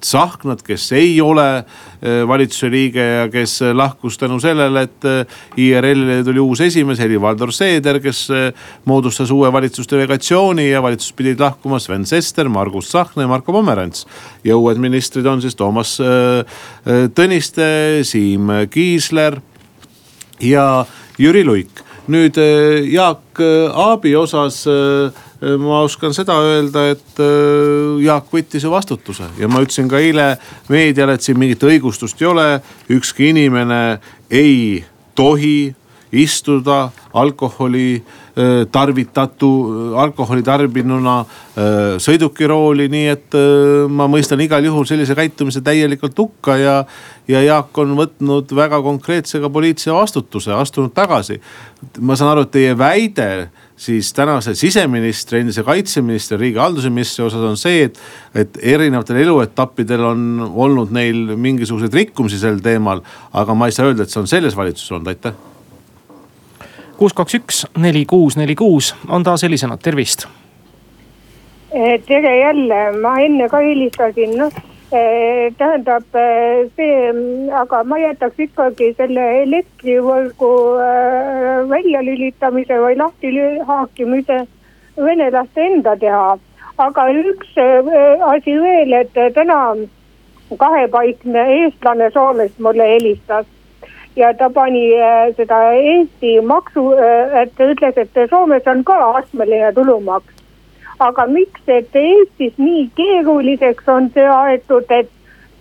Tsahknat, 0.00 0.62
kes 0.66 0.90
ei 0.92 1.20
ole 1.20 1.64
valitsuse 2.02 2.68
liige 2.68 3.00
ja 3.00 3.28
kes 3.32 3.60
lahkus 3.72 4.18
tänu 4.20 4.36
sellele, 4.42 4.82
et 4.84 5.06
IRL-ile 5.60 6.18
tuli 6.24 6.42
uus 6.42 6.60
esimees 6.60 7.00
Helir-Valdor 7.00 7.52
Seeder, 7.54 8.00
kes 8.04 8.26
moodustas 8.84 9.32
uue 9.32 9.48
valitsusdelegatsiooni 9.52 10.66
ja 10.68 10.82
valitsusest 10.84 11.16
pidid 11.16 11.40
lahkuma 11.40 11.78
Sven 11.80 12.04
Sester, 12.06 12.50
Margus 12.52 12.90
Tsahkna 12.92 13.03
Tsahkna 13.04 13.22
ja 13.22 13.28
Marko 13.28 13.52
Pomerants. 13.52 14.06
ja 14.44 14.56
uued 14.56 14.78
ministrid 14.78 15.26
on 15.26 15.42
siis 15.42 15.54
Toomas 15.54 16.00
äh, 16.00 16.06
äh, 16.08 17.10
Tõniste, 17.14 18.00
Siim 18.02 18.48
Kiisler 18.70 19.40
ja 20.40 20.86
Jüri 21.18 21.44
Luik. 21.44 21.84
nüüd 22.08 22.36
äh, 22.38 22.84
Jaak 22.92 23.40
Aabi 23.74 24.16
osas 24.16 24.64
ma 25.58 25.80
oskan 25.82 26.14
seda 26.14 26.36
öelda, 26.40 26.84
et 26.94 27.18
Jaak 28.00 28.30
võttis 28.32 28.64
ju 28.64 28.70
vastutuse 28.70 29.26
ja 29.36 29.48
ma 29.48 29.60
ütlesin 29.60 29.88
ka 29.90 29.98
eile 29.98 30.36
meediale, 30.68 31.16
et 31.16 31.22
siin 31.22 31.38
mingit 31.38 31.60
õigustust 31.60 32.22
ei 32.22 32.28
ole. 32.28 32.60
ükski 32.88 33.28
inimene 33.34 33.98
ei 34.30 34.84
tohi 35.14 35.74
istuda 36.14 36.88
alkoholi 37.14 38.02
tarvitatu, 38.74 39.48
alkoholi 39.94 40.42
tarbinuna 40.42 41.20
sõidukirooli, 42.02 42.88
nii 42.90 43.04
et 43.12 43.36
ma 43.94 44.08
mõistan 44.10 44.42
igal 44.42 44.64
juhul 44.66 44.88
sellise 44.90 45.14
käitumise 45.14 45.62
täielikult 45.62 46.18
hukka 46.18 46.56
ja. 46.58 46.74
ja 47.30 47.44
Jaak 47.44 47.78
on 47.78 47.94
võtnud 47.98 48.50
väga 48.58 48.82
konkreetse 48.82 49.38
ka 49.38 49.52
poliitilise 49.54 49.94
vastutuse, 49.94 50.50
astunud 50.50 50.90
tagasi. 50.94 51.38
ma 52.00 52.18
saan 52.18 52.32
aru, 52.32 52.48
et 52.48 52.54
teie 52.58 52.74
väide 52.78 53.28
siis 53.76 54.12
tänase 54.12 54.54
siseministri, 54.58 55.44
endise 55.44 55.62
kaitseministri, 55.62 56.38
riigihalduse 56.40 56.90
ministri 56.90 57.24
osas 57.24 57.46
on 57.46 57.56
see, 57.56 57.86
et, 57.86 57.98
et 58.34 58.58
erinevatel 58.74 59.22
eluetappidel 59.22 60.10
on 60.10 60.28
olnud 60.50 60.94
neil 60.94 61.36
mingisuguseid 61.36 61.94
rikkumisi 62.02 62.42
sel 62.42 62.58
teemal. 62.62 63.02
aga 63.32 63.54
ma 63.54 63.70
ei 63.70 63.78
saa 63.78 63.90
öelda, 63.90 64.02
et 64.02 64.10
see 64.10 64.22
on 64.22 64.30
selles 64.30 64.56
valitsuses 64.56 64.94
olnud, 64.98 65.14
aitäh 65.14 65.53
kuus, 66.98 67.14
kaks, 67.14 67.34
üks, 67.34 67.64
neli, 67.78 68.04
kuus, 68.06 68.36
neli, 68.36 68.54
kuus 68.54 68.94
on 69.08 69.24
taas 69.26 69.42
helisenud, 69.42 69.82
tervist. 69.82 70.26
Eh, 71.74 72.00
tere 72.06 72.38
jälle, 72.38 72.80
ma 73.02 73.16
enne 73.20 73.48
ka 73.50 73.58
helistasin, 73.64 74.36
noh 74.38 74.52
eh, 74.94 75.50
tähendab 75.58 76.18
eh, 76.20 76.68
see, 76.76 77.14
aga 77.62 77.82
ma 77.84 77.98
jätaks 77.98 78.44
ikkagi 78.46 78.92
selle 78.98 79.24
elektrivõrgu 79.42 80.52
väljalülitamise 81.72 82.78
või 82.84 82.98
lahti 83.00 83.32
haakimise 83.70 84.44
venelaste 84.96 85.66
enda 85.66 85.96
teha. 85.96 86.38
aga 86.78 87.02
üks 87.10 87.58
asi 88.28 88.54
veel, 88.60 88.92
et 88.92 89.18
täna 89.34 89.58
kahepaikne 90.58 91.44
eestlane 91.58 92.10
Soomest 92.14 92.58
mulle 92.58 92.86
helistas 92.94 93.46
ja 94.16 94.32
ta 94.34 94.48
pani 94.50 94.92
äh, 94.94 95.34
seda 95.36 95.58
Eesti 95.72 96.40
maksu, 96.40 96.92
äh, 96.92 97.42
et 97.42 97.56
ta 97.56 97.66
ütles, 97.70 97.96
et 97.98 98.30
Soomes 98.30 98.66
on 98.66 98.84
ka 98.84 98.98
astmeline 99.18 99.72
tulumaks. 99.74 100.30
aga 101.00 101.26
miks, 101.26 101.60
et 101.66 101.96
Eestis 101.98 102.54
nii 102.58 102.84
keeruliseks 102.96 103.88
on 103.90 104.06
see 104.14 104.26
aetud, 104.30 104.86
et 104.94 105.10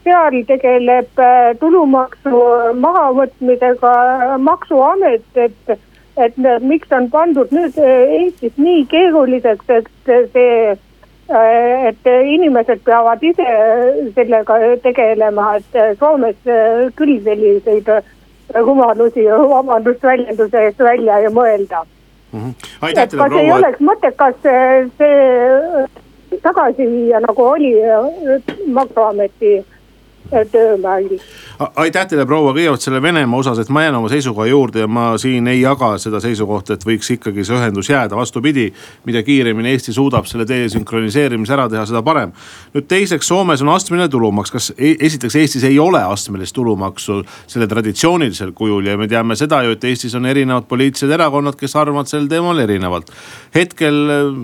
seal 0.06 0.38
tegeleb 0.46 1.20
äh, 1.20 1.56
tulumaksu 1.60 2.44
mahavõtmisega 2.86 4.38
maksuamet, 4.38 5.26
et, 5.36 5.76
et 6.18 6.38
miks 6.62 6.94
on 6.94 7.10
pandud 7.10 7.50
nüüd 7.52 7.82
Eestis 7.82 8.54
nii 8.62 8.86
keeruliseks, 8.94 9.78
et 9.80 9.90
see 10.06 10.78
et 11.34 12.08
inimesed 12.30 12.82
peavad 12.86 13.22
ise 13.24 13.46
sellega 14.14 14.58
tegelema, 14.84 15.56
et 15.58 15.98
Soomes 15.98 16.36
küll 17.00 17.16
selliseid 17.24 17.90
rumalusi, 18.54 19.26
vabandust 19.50 20.04
väljenduse 20.04 20.64
eest 20.68 20.80
välja 20.80 21.20
ja 21.20 21.30
mõelda 21.30 21.84
mm. 22.34 22.40
-hmm. 22.40 22.54
aitäh 22.82 23.10
proua. 23.10 23.30
kas 23.30 23.40
ei 23.40 23.52
oleks 23.52 23.80
mõttekas 23.80 24.36
see, 24.44 24.90
see 24.98 26.40
tagasi 26.42 26.88
viia, 26.88 27.20
nagu 27.20 27.46
oli 27.46 27.74
maksuameti 30.32 30.52
töömääril 30.52 31.20
aitäh 31.76 32.08
teile, 32.10 32.26
proua, 32.26 32.54
kõigepealt 32.54 32.84
selle 32.84 33.02
Venemaa 33.02 33.40
osas, 33.40 33.60
et 33.62 33.70
ma 33.74 33.84
jään 33.84 33.96
oma 34.00 34.10
seisukoha 34.12 34.48
juurde 34.50 34.84
ja 34.84 34.88
ma 34.90 35.14
siin 35.22 35.48
ei 35.48 35.62
jaga 35.62 35.94
seda 36.02 36.20
seisukohta, 36.24 36.74
et 36.76 36.86
võiks 36.88 37.12
ikkagi 37.14 37.46
see 37.46 37.58
ühendus 37.58 37.90
jääda, 37.92 38.18
vastupidi. 38.18 38.72
mida 39.06 39.24
kiiremini 39.24 39.70
Eesti 39.70 39.94
suudab 39.94 40.26
selle 40.26 40.48
desünkroniseerimise 40.48 41.54
ära 41.54 41.68
teha, 41.70 41.86
seda 41.86 42.02
parem. 42.04 42.32
nüüd 42.74 42.88
teiseks, 42.88 43.28
Soomes 43.28 43.62
on 43.62 43.70
astmeline 43.70 44.10
tulumaks, 44.10 44.52
kas 44.52 44.72
e-, 44.78 44.96
esiteks 45.00 45.36
Eestis 45.36 45.64
ei 45.64 45.80
ole 45.80 46.02
astmelist 46.04 46.56
tulumaksu 46.56 47.22
selle 47.48 47.68
traditsioonilisel 47.68 48.52
kujul 48.52 48.86
ja 48.86 48.98
me 48.98 49.08
teame 49.08 49.36
seda 49.36 49.64
ju, 49.64 49.78
et 49.78 49.84
Eestis 49.84 50.16
on 50.16 50.26
erinevad 50.26 50.68
poliitilised 50.70 51.12
erakonnad, 51.12 51.58
kes 51.60 51.76
arvavad 51.76 52.10
sel 52.10 52.28
teemal 52.28 52.60
erinevalt. 52.60 53.12
hetkel 53.56 53.94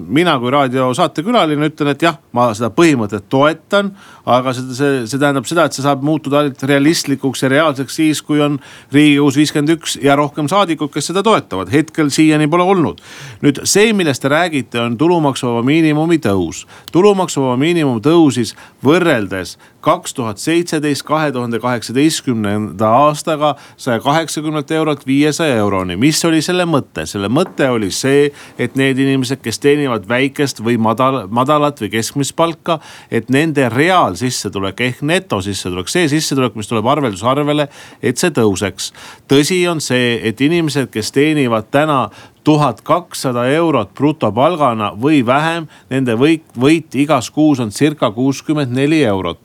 mina 0.07 0.37
kui 0.39 0.51
raadiosaatekülaline 0.51 1.71
ütlen, 1.71 1.91
et 1.91 2.01
jah, 2.01 2.19
ma 2.31 2.51
seda 2.53 2.69
põhimõtet 2.69 3.29
toetan, 3.29 3.93
aga 4.25 4.53
see, 4.53 4.73
see, 4.77 5.03
see 5.09 5.19
tähendab 5.19 5.47
seda, 5.49 5.65
et 5.69 5.77
see 5.77 5.85
saab 5.85 6.03
muutuda 6.05 6.43
ainult 6.43 6.63
realistlikuks 6.69 7.43
ja 7.45 7.51
reaalseks 7.53 7.99
siis, 8.01 8.21
kui 8.25 8.41
on 8.43 8.57
riigikogus 8.93 9.39
viiskümmend 9.39 9.75
üks 9.77 9.97
ja 10.03 10.17
rohkem 10.19 10.49
saadikuid, 10.51 10.91
kes 10.93 11.11
seda 11.11 11.23
toetavad. 11.25 11.71
hetkel 11.71 12.09
siiani 12.13 12.49
pole 12.49 12.65
olnud. 12.65 13.01
nüüd 13.45 13.61
see, 13.63 13.93
millest 13.93 14.25
te 14.25 14.33
räägite, 14.33 14.81
on 14.81 14.97
tulumaksuvaba 14.97 15.63
miinimumi 15.63 16.19
tõus. 16.23 16.65
tulumaksuvaba 16.91 17.57
miinimum 17.57 18.01
tõusis 18.01 18.55
võrreldes 18.83 19.57
kaks 19.81 20.13
tuhat 20.13 20.37
seitseteist, 20.37 21.03
kahe 21.07 21.31
tuhande 21.31 21.59
kaheksateistkümnenda 21.59 22.89
aastaga 23.05 23.55
saja 23.77 23.99
kaheksakümnelt 23.99 24.71
eurolt 24.71 25.05
viiesaja 25.07 25.55
euroni. 25.55 25.95
mis 25.95 26.25
oli 26.25 26.41
selle 26.41 26.65
mõte? 26.65 27.05
selle 27.05 27.29
mõte 27.31 27.69
oli 27.69 27.91
see, 27.91 28.31
et 28.59 28.75
need 28.75 28.99
inimesed, 28.99 29.41
kes 29.43 29.59
teenivad 29.59 30.07
väikest 30.09 30.63
või 30.63 30.77
madal, 30.77 31.21
madalat 31.27 31.81
või 31.81 31.91
keskmist 31.93 32.35
palka, 32.35 32.79
et 33.11 33.29
nende 33.29 33.69
reaalsissetulek 33.69 34.81
ehk 34.81 35.01
netosissetulek, 35.01 35.87
see 35.87 36.09
sissetulek, 36.11 36.55
mis 36.59 36.67
tuleb 36.67 36.87
arveldusarvele, 36.87 37.69
et 38.01 38.17
see 38.17 38.35
tõuseks. 38.35 38.91
tõsi 39.31 39.61
on 39.69 39.81
see, 39.81 40.19
et 40.27 40.41
inimesed, 40.41 40.91
kes 40.91 41.11
teenivad 41.15 41.71
täna 41.71 42.09
tuhat 42.49 42.79
kakssada 42.81 43.43
eurot 43.53 43.91
brutopalgana 43.93 44.89
või 44.97 45.19
vähem, 45.25 45.67
nende 45.91 46.15
võit, 46.17 46.47
võit 46.57 46.95
igas 46.97 47.29
kuus 47.29 47.61
on 47.61 47.69
circa 47.69 48.09
kuuskümmend 48.15 48.73
neli 48.73 49.03
eurot 49.05 49.43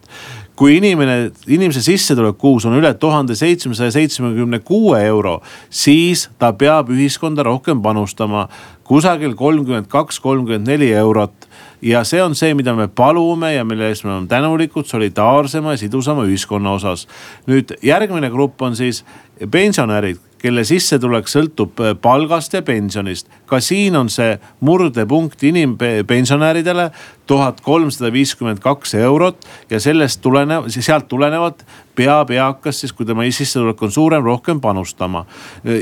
kui 0.55 0.77
inimene, 0.79 1.33
inimese 1.51 1.83
sissetulek 1.83 2.37
kuus 2.39 2.65
on 2.69 2.77
üle 2.79 2.93
tuhande 3.03 3.35
seitsmesaja 3.35 3.91
seitsmekümne 3.97 4.61
kuue 4.63 5.01
euro, 5.03 5.41
siis 5.67 6.29
ta 6.39 6.53
peab 6.55 6.93
ühiskonda 6.95 7.43
rohkem 7.43 7.83
panustama. 7.83 8.49
kusagil 8.85 9.35
kolmkümmend 9.35 9.89
kaks, 9.89 10.21
kolmkümmend 10.21 10.69
neli 10.69 10.93
eurot 10.93 11.49
ja 11.83 12.05
see 12.05 12.23
on 12.23 12.35
see, 12.35 12.55
mida 12.55 12.75
me 12.75 12.87
palume 12.89 13.55
ja 13.55 13.65
mille 13.65 13.89
eest 13.89 14.05
me 14.05 14.13
oleme 14.13 14.27
tänulikud 14.31 14.87
solidaarsema 14.87 15.73
ja 15.73 15.83
sidusama 15.83 16.25
ühiskonna 16.25 16.73
osas. 16.79 17.09
nüüd 17.47 17.75
järgmine 17.83 18.31
grupp 18.31 18.63
on 18.63 18.77
siis 18.77 19.05
pensionärid 19.51 20.23
kelle 20.45 20.65
sissetulek 20.69 21.31
sõltub 21.31 21.81
äh, 21.81 21.95
palgast 21.97 22.53
ja 22.57 22.63
pensionist. 22.65 23.31
ka 23.49 23.61
siin 23.65 23.97
on 23.97 24.11
see 24.13 24.37
murdepunkt 24.61 25.43
inimpensionäridele. 25.43 26.91
Tuhat 27.27 27.61
kolmsada 27.65 28.13
viiskümmend 28.13 28.61
kaks 28.65 28.95
eurot 29.01 29.47
ja 29.71 29.81
sellest 29.81 30.21
tulenev, 30.25 30.69
sealt 30.69 31.09
tulenevalt 31.09 31.65
peab 31.95 32.31
eakas 32.35 32.81
siis, 32.83 32.93
kui 32.93 33.07
tema 33.07 33.25
sissetulek 33.31 33.83
on 33.87 33.93
suurem, 33.95 34.25
rohkem 34.25 34.61
panustama. 34.61 35.25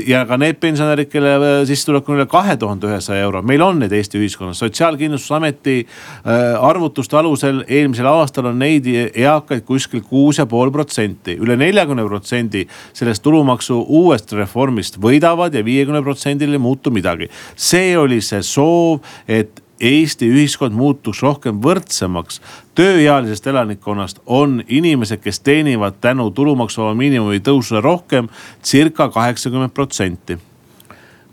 ja 0.07 0.23
ka 0.29 0.37
need 0.37 0.59
pensionärid, 0.61 1.09
kelle 1.09 1.33
äh, 1.35 1.55
sissetulek 1.67 2.09
on 2.09 2.19
üle 2.19 2.27
kahe 2.29 2.55
tuhande 2.59 2.87
ühesaja 2.87 3.25
euro, 3.25 3.41
meil 3.41 3.61
on 3.65 3.81
neid 3.81 3.93
Eesti 3.93 4.21
ühiskonnas, 4.21 4.61
sotsiaalkindlustusameti 4.61 5.77
äh, 5.81 6.43
arvutuste 6.61 7.17
alusel 7.17 7.63
eelmisel 7.67 8.07
aastal 8.09 8.51
on 8.51 8.61
neid 8.61 8.87
eakaid 8.87 9.65
kuskil 9.65 10.03
kuus 10.05 10.39
ja 10.41 10.45
pool 10.49 10.71
protsenti, 10.73 11.37
üle 11.41 11.57
neljakümne 11.59 12.05
protsendi 12.07 12.67
sellest 12.93 13.23
tulumaksu 13.25 13.79
uuest 13.81 14.31
reformist 14.37 15.01
võidavad 15.01 15.55
ja 15.55 15.65
viiekümne 15.65 16.03
protsendil 16.05 16.53
ei 16.53 16.61
muutu 16.61 16.93
midagi. 16.93 17.29
see 17.55 17.97
oli 17.97 18.21
see 18.21 18.41
soov, 18.45 19.01
et 19.27 19.63
Eesti 19.83 20.29
ühiskond 20.31 20.71
muutuks 20.71 21.19
rohkem 21.23 21.57
võrdsemaks. 21.63 22.39
tööealisest 22.75 23.47
elanikkonnast 23.51 24.21
on 24.25 24.61
inimesed, 24.67 25.19
kes 25.19 25.39
teenivad 25.43 25.99
tänu 26.01 26.29
tulumaksuvaba 26.31 26.93
miinimumi 26.95 27.41
tõusule 27.43 27.81
rohkem 27.83 28.29
circa 28.63 29.09
kaheksakümmend 29.09 29.73
protsenti. 29.73 30.37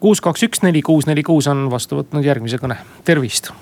kuus, 0.00 0.20
kaks, 0.20 0.42
üks, 0.42 0.62
neli, 0.62 0.82
kuus, 0.82 1.06
neli, 1.06 1.22
kuus 1.22 1.46
on 1.46 1.70
vastu 1.70 2.00
võtnud 2.00 2.26
järgmise 2.26 2.58
kõne, 2.58 2.76
tervist. 3.04 3.52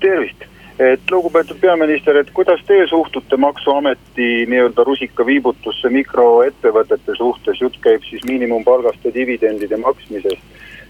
tervist, 0.00 0.44
et 0.78 1.10
lugupeetud 1.10 1.60
peaminister, 1.60 2.16
et 2.16 2.30
kuidas 2.30 2.60
teie 2.66 2.88
suhtute 2.90 3.36
maksuameti 3.36 4.46
nii-öelda 4.50 4.84
rusikaviibutusse 4.84 5.88
mikroettevõtete 5.88 7.14
suhtes, 7.16 7.60
jutt 7.60 7.78
käib 7.80 8.02
siis 8.10 8.24
miinimumpalgast 8.24 9.04
ja 9.04 9.14
dividendide 9.14 9.76
maksmisest 9.76 10.42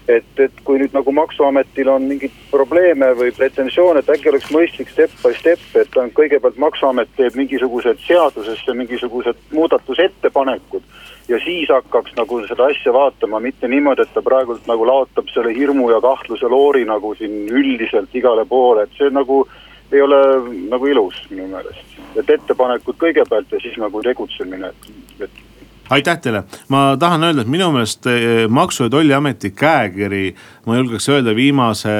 et, 0.07 0.39
et 0.39 0.61
kui 0.63 0.79
nüüd 0.79 0.93
nagu 0.93 1.11
maksuametil 1.15 1.89
on 1.89 2.05
mingeid 2.09 2.33
probleeme 2.51 3.11
või 3.17 3.31
pretensioone, 3.35 4.03
et 4.03 4.11
äkki 4.13 4.29
oleks 4.31 4.51
mõistlik 4.53 4.91
step 4.93 5.13
by 5.23 5.33
step, 5.37 5.63
et 5.79 5.97
on 5.97 6.11
kõigepealt 6.15 6.59
maksuamet 6.61 7.09
teeb 7.17 7.37
mingisugused 7.39 8.01
seadusesse 8.05 8.77
mingisugused 8.77 9.41
muudatusettepanekud. 9.55 10.83
ja 11.27 11.39
siis 11.41 11.69
hakkaks 11.73 12.13
nagu 12.17 12.37
seda 12.45 12.67
asja 12.69 12.93
vaatama, 12.93 13.39
mitte 13.39 13.67
niimoodi, 13.67 14.01
et 14.01 14.13
ta 14.13 14.21
praegult 14.21 14.67
nagu 14.67 14.85
laotab 14.85 15.29
selle 15.33 15.55
hirmu 15.55 15.89
ja 15.89 16.01
kahtluse 16.01 16.45
loori 16.45 16.85
nagu 16.85 17.15
siin 17.15 17.49
üldiselt 17.49 18.13
igale 18.13 18.45
poole, 18.45 18.83
et 18.83 18.93
see 18.97 19.09
nagu 19.09 19.47
ei 19.91 20.01
ole 20.01 20.21
nagu 20.69 20.87
ilus 20.87 21.17
minu 21.29 21.47
meelest. 21.47 21.97
et 22.15 22.29
ettepanekud 22.29 22.95
kõigepealt 23.01 23.51
ja 23.51 23.59
siis 23.59 23.77
nagu 23.77 24.01
tegutsemine, 24.01 24.69
et, 24.69 25.25
et 25.25 25.54
aitäh 25.89 26.17
teile, 26.21 26.43
ma 26.69 26.95
tahan 26.99 27.23
öelda, 27.23 27.43
et 27.45 27.51
minu 27.51 27.69
meelest 27.73 28.07
eh, 28.09 28.45
maksu- 28.49 28.87
ja 28.87 28.89
tolliameti 28.89 29.51
käekiri, 29.51 30.35
ma 30.65 30.77
julgeks 30.79 31.09
öelda 31.09 31.35
viimase 31.35 31.93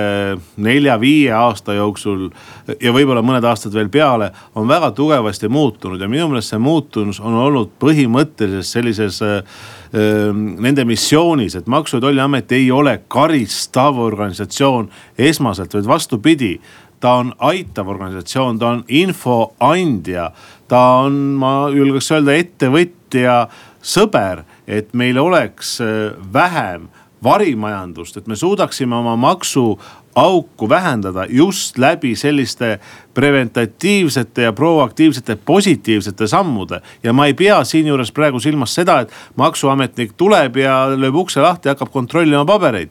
nelja-viie 0.57 1.33
aasta 1.37 1.75
jooksul 1.77 2.29
ja 2.81 2.93
võib-olla 2.95 3.21
mõned 3.25 3.45
aastad 3.45 3.75
veel 3.77 3.89
peale, 3.93 4.31
on 4.55 4.67
väga 4.67 4.91
tugevasti 4.97 5.49
muutunud. 5.49 6.01
Ja 6.01 6.09
minu 6.09 6.29
meelest 6.31 6.53
see 6.53 6.61
muutus 6.61 7.19
on 7.21 7.37
olnud 7.37 7.75
põhimõtteliselt 7.81 8.69
sellises 8.69 9.21
äh, 9.21 9.43
nende 10.33 10.85
missioonis, 10.85 11.55
et 11.55 11.69
maksu- 11.69 11.99
ja 11.99 12.07
tolliamet 12.07 12.51
ei 12.57 12.71
ole 12.71 12.99
karistav 13.07 13.99
organisatsioon 14.01 14.89
esmaselt, 15.29 15.77
vaid 15.77 15.87
vastupidi 15.87 16.55
ta 16.99 17.19
on 17.21 17.33
aitav 17.37 17.87
organisatsioon, 17.87 18.59
ta 18.59 18.67
on 18.67 18.83
info 18.87 19.53
andja, 19.61 20.31
ta 20.67 20.79
on, 21.05 21.13
ma 21.37 21.51
julgeks 21.69 22.11
öelda, 22.15 22.33
ettevõtja 22.41 23.04
sõber, 23.81 24.43
et 24.67 24.93
meil 24.93 25.17
oleks 25.17 25.79
äh, 25.81 26.13
vähem 26.33 26.89
varimajandust, 27.23 28.17
et 28.17 28.27
me 28.27 28.35
suudaksime 28.35 28.95
oma 28.95 29.15
maksuauku 29.15 30.69
vähendada 30.69 31.25
just 31.29 31.77
läbi 31.77 32.15
selliste 32.15 32.79
preventatiivsete 33.13 34.41
ja 34.41 34.53
proaktiivsete 34.53 35.35
positiivsete 35.35 36.27
sammude. 36.27 36.81
ja 37.03 37.13
ma 37.13 37.25
ei 37.25 37.33
pea 37.33 37.63
siinjuures 37.63 38.11
praegu 38.11 38.39
silmas 38.39 38.75
seda, 38.75 38.99
et 38.99 39.11
maksuametnik 39.35 40.13
tuleb 40.17 40.57
ja 40.57 40.85
lööb 40.97 41.15
ukse 41.15 41.41
lahti 41.41 41.67
ja 41.69 41.73
hakkab 41.73 41.91
kontrollima 41.91 42.45
pabereid 42.45 42.89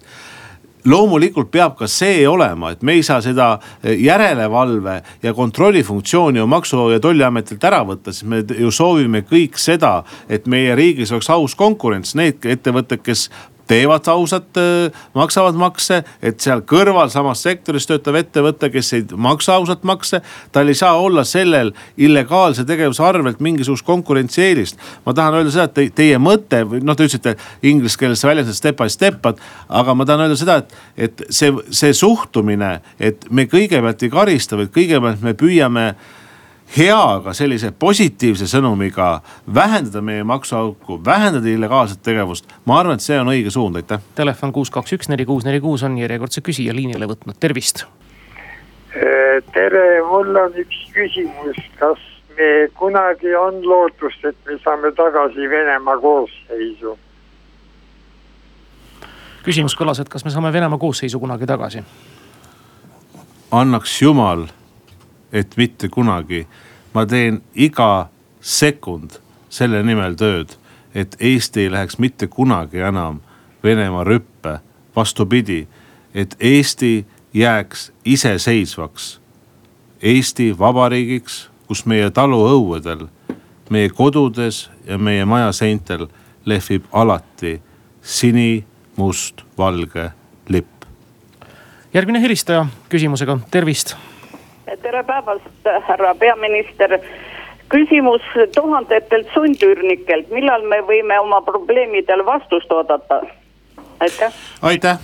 loomulikult 0.85 1.51
peab 1.51 1.77
ka 1.79 1.89
see 1.91 2.27
olema, 2.29 2.73
et 2.75 2.83
me 2.83 2.97
ei 2.99 3.03
saa 3.07 3.21
seda 3.25 3.55
eh, 3.83 3.97
järelevalve 4.05 4.99
ja 5.23 5.35
kontrolli 5.35 5.83
funktsiooni 5.83 6.39
ju 6.39 6.47
maksu- 6.47 6.91
ja 6.93 7.01
tolliametilt 7.01 7.65
ära 7.65 7.83
võtta, 7.87 8.13
sest 8.13 8.29
me 8.29 8.43
ju 8.59 8.71
soovime 8.71 9.25
kõik 9.29 9.59
seda, 9.61 10.03
et 10.29 10.47
meie 10.47 10.75
riigis 10.77 11.13
oleks 11.13 11.31
aus 11.31 11.55
konkurents, 11.55 12.15
need 12.15 12.45
ettevõtted, 12.45 13.03
kes 13.05 13.29
teevad 13.67 14.09
ausat, 14.09 14.57
äh, 14.57 14.93
maksavad 15.15 15.57
makse, 15.59 16.03
et 16.23 16.41
seal 16.41 16.63
kõrval 16.69 17.11
samas 17.13 17.43
sektoris 17.45 17.87
töötav 17.89 18.19
ettevõte, 18.21 18.71
kes 18.73 18.93
ei 18.97 19.05
maksa 19.17 19.57
ausalt 19.59 19.85
makse, 19.85 20.21
tal 20.53 20.69
ei 20.69 20.79
saa 20.79 20.99
olla 21.01 21.25
sellel 21.29 21.73
illegaalse 21.97 22.65
tegevuse 22.69 23.03
arvelt 23.05 23.41
mingisugust 23.41 23.87
konkurentsieelist. 23.87 24.79
ma 25.07 25.15
tahan 25.15 25.35
öelda 25.35 25.51
seda, 25.51 25.65
et 25.65 25.75
te, 25.75 25.89
teie 26.03 26.19
mõte 26.19 26.65
noh, 26.65 26.97
te 26.97 27.07
ütlesite 27.07 27.37
inglise 27.63 27.99
keeles 27.99 28.21
see 28.21 28.29
väljendus 28.29 28.61
step 28.61 28.77
by 28.81 28.91
step, 28.91 29.25
aga 29.69 29.95
ma 29.95 30.05
tahan 30.05 30.27
öelda 30.27 30.37
seda, 30.37 30.59
et, 30.63 30.75
et 30.97 31.25
see, 31.31 31.53
see 31.71 31.95
suhtumine, 31.97 32.81
et 32.99 33.25
me 33.31 33.49
kõigepealt 33.51 34.03
ei 34.05 34.13
karista, 34.13 34.59
vaid 34.61 34.73
kõigepealt 34.75 35.25
me 35.25 35.35
püüame 35.39 35.95
heaga, 36.77 37.35
sellise 37.37 37.71
positiivse 37.79 38.47
sõnumiga 38.51 39.21
vähendada 39.55 40.01
meie 40.03 40.25
maksuauku, 40.25 40.99
vähendada 41.05 41.49
illegaalset 41.49 42.03
tegevust. 42.03 42.49
ma 42.65 42.79
arvan, 42.81 42.95
et 42.95 43.05
see 43.05 43.19
on 43.21 43.31
õige 43.33 43.51
suund, 43.51 43.77
aitäh. 43.77 44.01
Telefon 44.15 44.53
kuus, 44.53 44.71
kaks, 44.71 44.93
üks, 44.97 45.09
neli, 45.09 45.27
kuus, 45.27 45.45
neli, 45.45 45.61
kuus 45.61 45.83
on 45.83 45.99
järjekordse 45.99 46.41
küsija 46.41 46.75
liinile 46.75 47.07
võtnud, 47.07 47.39
tervist. 47.41 47.85
Äh, 48.95 49.43
tere, 49.53 50.03
mul 50.09 50.35
on 50.37 50.59
üks 50.65 50.81
küsimus, 50.95 51.61
kas 51.79 52.03
me 52.39 52.51
kunagi 52.79 53.35
on 53.39 53.63
lootust, 53.63 54.25
et 54.25 54.37
me 54.47 54.59
saame 54.65 54.93
tagasi 54.97 55.51
Venemaa 55.51 55.99
koosseisu? 55.99 56.99
küsimus 59.45 59.75
kõlas, 59.77 59.99
et 60.01 60.09
kas 60.09 60.25
me 60.25 60.31
saame 60.33 60.53
Venemaa 60.53 60.79
koosseisu 60.81 61.21
kunagi 61.21 61.47
tagasi? 61.47 61.85
annaks 63.55 64.03
jumal 64.03 64.47
et 65.35 65.57
mitte 65.57 65.89
kunagi. 65.89 66.47
ma 66.95 67.07
teen 67.07 67.43
iga 67.55 68.09
sekund 68.41 69.19
selle 69.51 69.83
nimel 69.83 70.15
tööd, 70.15 70.55
et 70.95 71.17
Eesti 71.21 71.67
ei 71.67 71.73
läheks 71.73 71.99
mitte 71.99 72.27
kunagi 72.27 72.79
enam 72.79 73.21
Venemaa 73.65 74.05
rüppe. 74.05 74.59
vastupidi, 74.97 75.67
et 76.15 76.37
Eesti 76.41 77.07
jääks 77.35 77.93
iseseisvaks. 78.05 79.21
Eesti 80.03 80.59
Vabariigiks, 80.59 81.51
kus 81.67 81.87
meie 81.87 82.11
taluõuedel, 82.11 83.07
meie 83.71 83.89
kodudes 83.89 84.71
ja 84.87 84.99
meie 84.99 85.25
majaseintel 85.25 86.07
lehvib 86.45 86.85
alati 86.93 87.63
sinimustvalge 88.03 90.11
lipp. 90.49 90.85
järgmine 91.95 92.21
helistaja 92.21 92.67
küsimusega, 92.89 93.39
tervist 93.51 93.97
tere 94.83 95.03
päevast, 95.05 95.71
härra 95.89 96.15
peaminister. 96.15 96.99
küsimus 97.69 98.23
tuhandetelt 98.55 99.31
sundüürnikelt, 99.35 100.29
millal 100.31 100.63
me 100.69 100.83
võime 100.85 101.17
oma 101.19 101.41
probleemidele 101.43 102.27
vastust 102.27 102.73
oodata? 102.73 103.21
aitäh. 104.01 104.33
aitäh, 104.63 104.99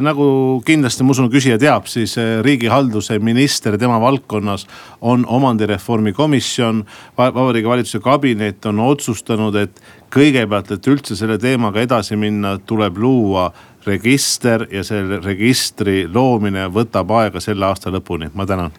nagu 0.00 0.26
kindlasti 0.66 1.04
ma 1.04 1.10
usun, 1.10 1.28
küsija 1.30 1.58
teab, 1.58 1.86
siis 1.90 2.16
eh, 2.18 2.38
riigihalduse 2.42 3.18
minister, 3.18 3.78
tema 3.78 4.00
valdkonnas 4.00 4.66
on 5.00 5.26
omandireformi 5.26 6.12
komisjon. 6.12 6.84
vabariigi 7.18 7.68
valitsuse 7.68 8.02
kabinet 8.04 8.66
on 8.66 8.80
otsustanud, 8.80 9.54
et 9.54 9.82
kõigepealt, 10.14 10.70
et 10.70 10.86
üldse 10.86 11.16
selle 11.16 11.38
teemaga 11.38 11.82
edasi 11.82 12.16
minna, 12.16 12.58
tuleb 12.58 12.98
luua 12.98 13.50
register 13.86 14.66
ja 14.70 14.84
selle 14.84 15.20
registri 15.20 16.06
loomine 16.14 16.68
võtab 16.72 17.10
aega 17.10 17.40
selle 17.40 17.66
aasta 17.66 17.90
lõpuni, 17.90 18.30
ma 18.34 18.46
tänan 18.46 18.72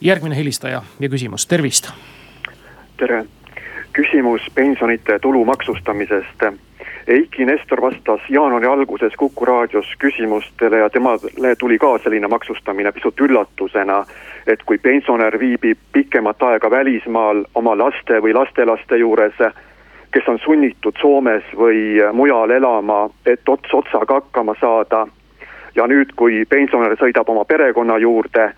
järgmine 0.00 0.36
helistaja 0.36 0.82
ja 1.00 1.08
küsimus, 1.08 1.46
tervist. 1.46 1.90
tere, 2.96 3.24
küsimus 3.92 4.42
pensionite 4.54 5.18
tulumaksustamisest. 5.18 6.42
Eiki 7.06 7.44
Nestor 7.44 7.80
vastas 7.82 8.20
jaanuari 8.28 8.66
alguses 8.66 9.12
Kuku 9.16 9.44
raadios 9.44 9.86
küsimustele 9.98 10.78
ja 10.78 10.90
temale 10.90 11.56
tuli 11.58 11.78
ka 11.78 11.98
selline 11.98 12.28
maksustamine 12.28 12.92
pisut 12.92 13.20
üllatusena. 13.20 14.06
et 14.46 14.62
kui 14.62 14.78
pensionär 14.78 15.38
viibib 15.38 15.78
pikemat 15.92 16.42
aega 16.42 16.70
välismaal 16.70 17.44
oma 17.54 17.78
laste 17.78 18.20
või 18.22 18.34
lastelaste 18.34 18.96
juures, 18.96 19.34
kes 20.12 20.28
on 20.28 20.38
sunnitud 20.38 20.94
Soomes 21.00 21.42
või 21.56 21.98
mujal 22.12 22.50
elama, 22.50 23.10
et 23.26 23.48
ots 23.48 23.74
otsaga 23.74 24.14
hakkama 24.14 24.54
saada. 24.60 25.06
ja 25.74 25.86
nüüd, 25.86 26.12
kui 26.16 26.44
pensionär 26.44 26.96
sõidab 26.96 27.28
oma 27.28 27.44
perekonna 27.44 27.98
juurde 27.98 28.52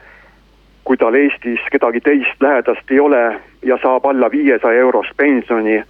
kui 0.88 0.96
tal 0.96 1.14
Eestis 1.14 1.60
kedagi 1.72 2.00
teist 2.00 2.40
lähedast 2.40 2.90
ei 2.90 3.00
ole 3.00 3.40
ja 3.62 3.76
saab 3.82 4.06
alla 4.08 4.30
viiesaja 4.32 4.80
eurost 4.80 5.12
pensioni, 5.16 5.82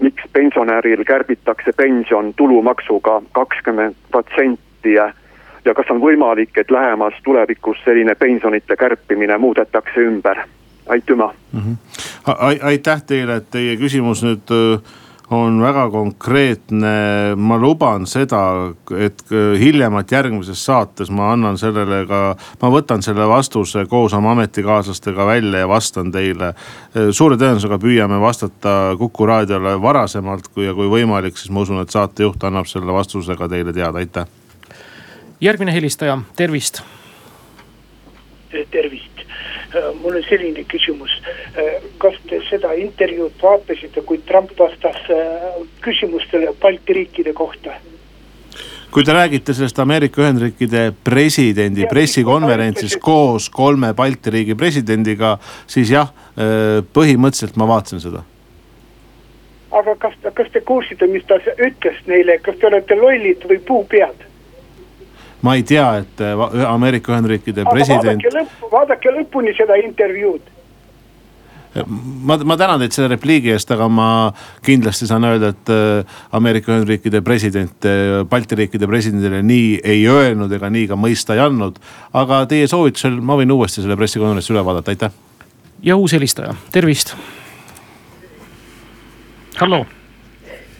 miks 0.00 0.28
pensionäril 0.32 1.04
kärbitakse 1.08 1.72
pension 1.76 2.34
tulumaksuga 2.36 3.22
kakskümmend 3.32 3.96
protsenti 4.10 4.92
ja 4.92 5.74
kas 5.74 5.88
on 5.90 6.02
võimalik, 6.04 6.52
et 6.60 6.70
lähemas 6.70 7.16
tulevikus 7.24 7.80
selline 7.84 8.14
pensionite 8.14 8.76
kärpimine 8.76 9.38
muudetakse 9.38 10.04
ümber? 10.04 10.44
aitüma 10.86 11.34
mm. 11.52 11.60
-hmm. 11.60 12.36
aitäh 12.62 13.02
teile, 13.02 13.36
et 13.36 13.50
teie 13.50 13.76
küsimus 13.76 14.22
nüüd 14.22 14.52
äh, 14.52 14.80
on 15.30 15.60
väga 15.62 15.90
konkreetne. 15.90 17.34
ma 17.36 17.58
luban 17.58 18.06
seda, 18.06 18.72
et 18.98 19.24
hiljemalt 19.58 20.12
järgmises 20.12 20.64
saates 20.64 21.10
ma 21.10 21.32
annan 21.32 21.58
sellele 21.58 22.04
ka, 22.06 22.20
ma 22.62 22.70
võtan 22.70 23.02
selle 23.02 23.26
vastuse 23.28 23.86
koos 23.90 24.14
oma 24.14 24.32
ametikaaslastega 24.36 25.26
välja 25.26 25.64
ja 25.64 25.68
vastan 25.68 26.12
teile. 26.12 26.54
suure 27.10 27.36
tõenäosusega 27.36 27.78
püüame 27.82 28.20
vastata 28.20 28.94
Kuku 28.98 29.26
raadiole 29.26 29.76
varasemalt, 29.82 30.48
kui 30.48 30.66
ja 30.66 30.74
kui 30.74 30.86
võimalik, 30.86 31.36
siis 31.36 31.50
ma 31.50 31.66
usun, 31.66 31.80
et 31.82 31.90
saatejuht 31.90 32.44
annab 32.44 32.66
selle 32.70 32.92
vastuse 32.92 33.36
ka 33.36 33.48
teile 33.48 33.72
teada, 33.72 33.98
aitäh. 33.98 34.26
järgmine 35.40 35.74
helistaja, 35.74 36.18
tervist. 36.36 36.82
tervist 38.70 39.15
Äh, 39.15 39.15
mul 40.02 40.16
on 40.20 40.24
selline 40.28 40.64
küsimus. 40.68 41.12
Äh, 41.56 41.82
kas 42.02 42.16
te 42.28 42.40
seda 42.50 42.72
intervjuud 42.78 43.36
vaatasite, 43.42 44.02
kui 44.06 44.20
Trump 44.28 44.54
vastas 44.58 44.98
äh, 45.12 45.60
küsimustele 45.84 46.54
Balti 46.60 47.00
riikide 47.02 47.36
kohta? 47.36 47.76
kui 48.90 49.04
te 49.04 49.12
räägite 49.12 49.52
sellest 49.52 49.76
Ameerika 49.82 50.22
Ühendriikide 50.22 50.86
presidendi 51.04 51.84
pressikonverentsist 51.90 52.96
koos 53.04 53.50
kolme 53.52 53.90
Balti 53.94 54.30
riigi 54.32 54.54
presidendiga, 54.56 55.34
siis 55.68 55.90
jah, 55.92 56.14
põhimõtteliselt 56.96 57.58
ma 57.60 57.66
vaatasin 57.68 58.00
seda. 58.00 58.22
aga 59.76 59.96
kas, 60.00 60.14
kas 60.38 60.48
te 60.54 60.62
kuulsite, 60.64 61.10
mis 61.12 61.26
ta 61.28 61.36
ütles 61.58 61.98
neile, 62.06 62.38
kas 62.46 62.56
te 62.56 62.70
olete 62.70 62.96
lollid 62.96 63.44
või 63.50 63.60
puupead? 63.68 64.24
Ma 65.46 65.54
ei 65.54 65.62
tea, 65.66 65.86
et 66.02 66.20
äh, 66.24 66.66
Ameerika 66.66 67.14
Ühendriikide 67.14 67.64
president. 67.70 68.18
vaadake 68.18 68.34
lõppu, 68.34 68.70
vaadake 68.72 69.16
lõpuni 69.20 69.54
seda 69.56 69.78
intervjuud 69.84 70.52
ma, 71.86 72.38
ma 72.44 72.56
tänan 72.56 72.80
teid 72.80 72.94
selle 72.96 73.10
repliigi 73.12 73.52
eest, 73.52 73.70
aga 73.74 73.88
ma 73.92 74.08
kindlasti 74.66 75.08
saan 75.08 75.26
öelda, 75.28 75.52
et 75.54 75.72
äh, 75.72 76.16
Ameerika 76.36 76.72
Ühendriikide 76.72 77.20
president 77.24 77.88
Balti 78.30 78.58
riikide 78.62 78.88
presidendile 78.90 79.42
nii 79.44 79.76
ei 79.84 80.06
öelnud 80.10 80.52
ega 80.56 80.70
nii 80.72 80.88
ka 80.90 80.98
mõista 81.00 81.36
ei 81.36 81.44
andnud. 81.44 81.78
aga 82.16 82.42
teie 82.50 82.68
soovitusel 82.70 83.20
ma 83.20 83.38
võin 83.38 83.52
uuesti 83.52 83.84
selle 83.84 83.98
pressikonverentsi 84.00 84.54
üle 84.54 84.64
vaadata, 84.66 84.94
aitäh. 84.94 85.14
ja 85.82 85.96
uus 85.96 86.16
helistaja, 86.16 86.56
tervist. 86.72 87.14
hallo. 89.60 89.84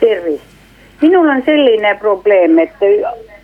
tervist, 0.00 0.58
minul 1.04 1.28
on 1.28 1.44
selline 1.46 1.94
probleem, 2.00 2.58
et 2.64 2.82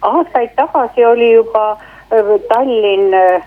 aastaid 0.02 0.50
tagasi 0.56 1.04
oli 1.06 1.32
juba 1.32 1.70
äh, 1.72 2.40
Tallinn 2.48 3.14
äh, 3.14 3.34
äh, 3.34 3.42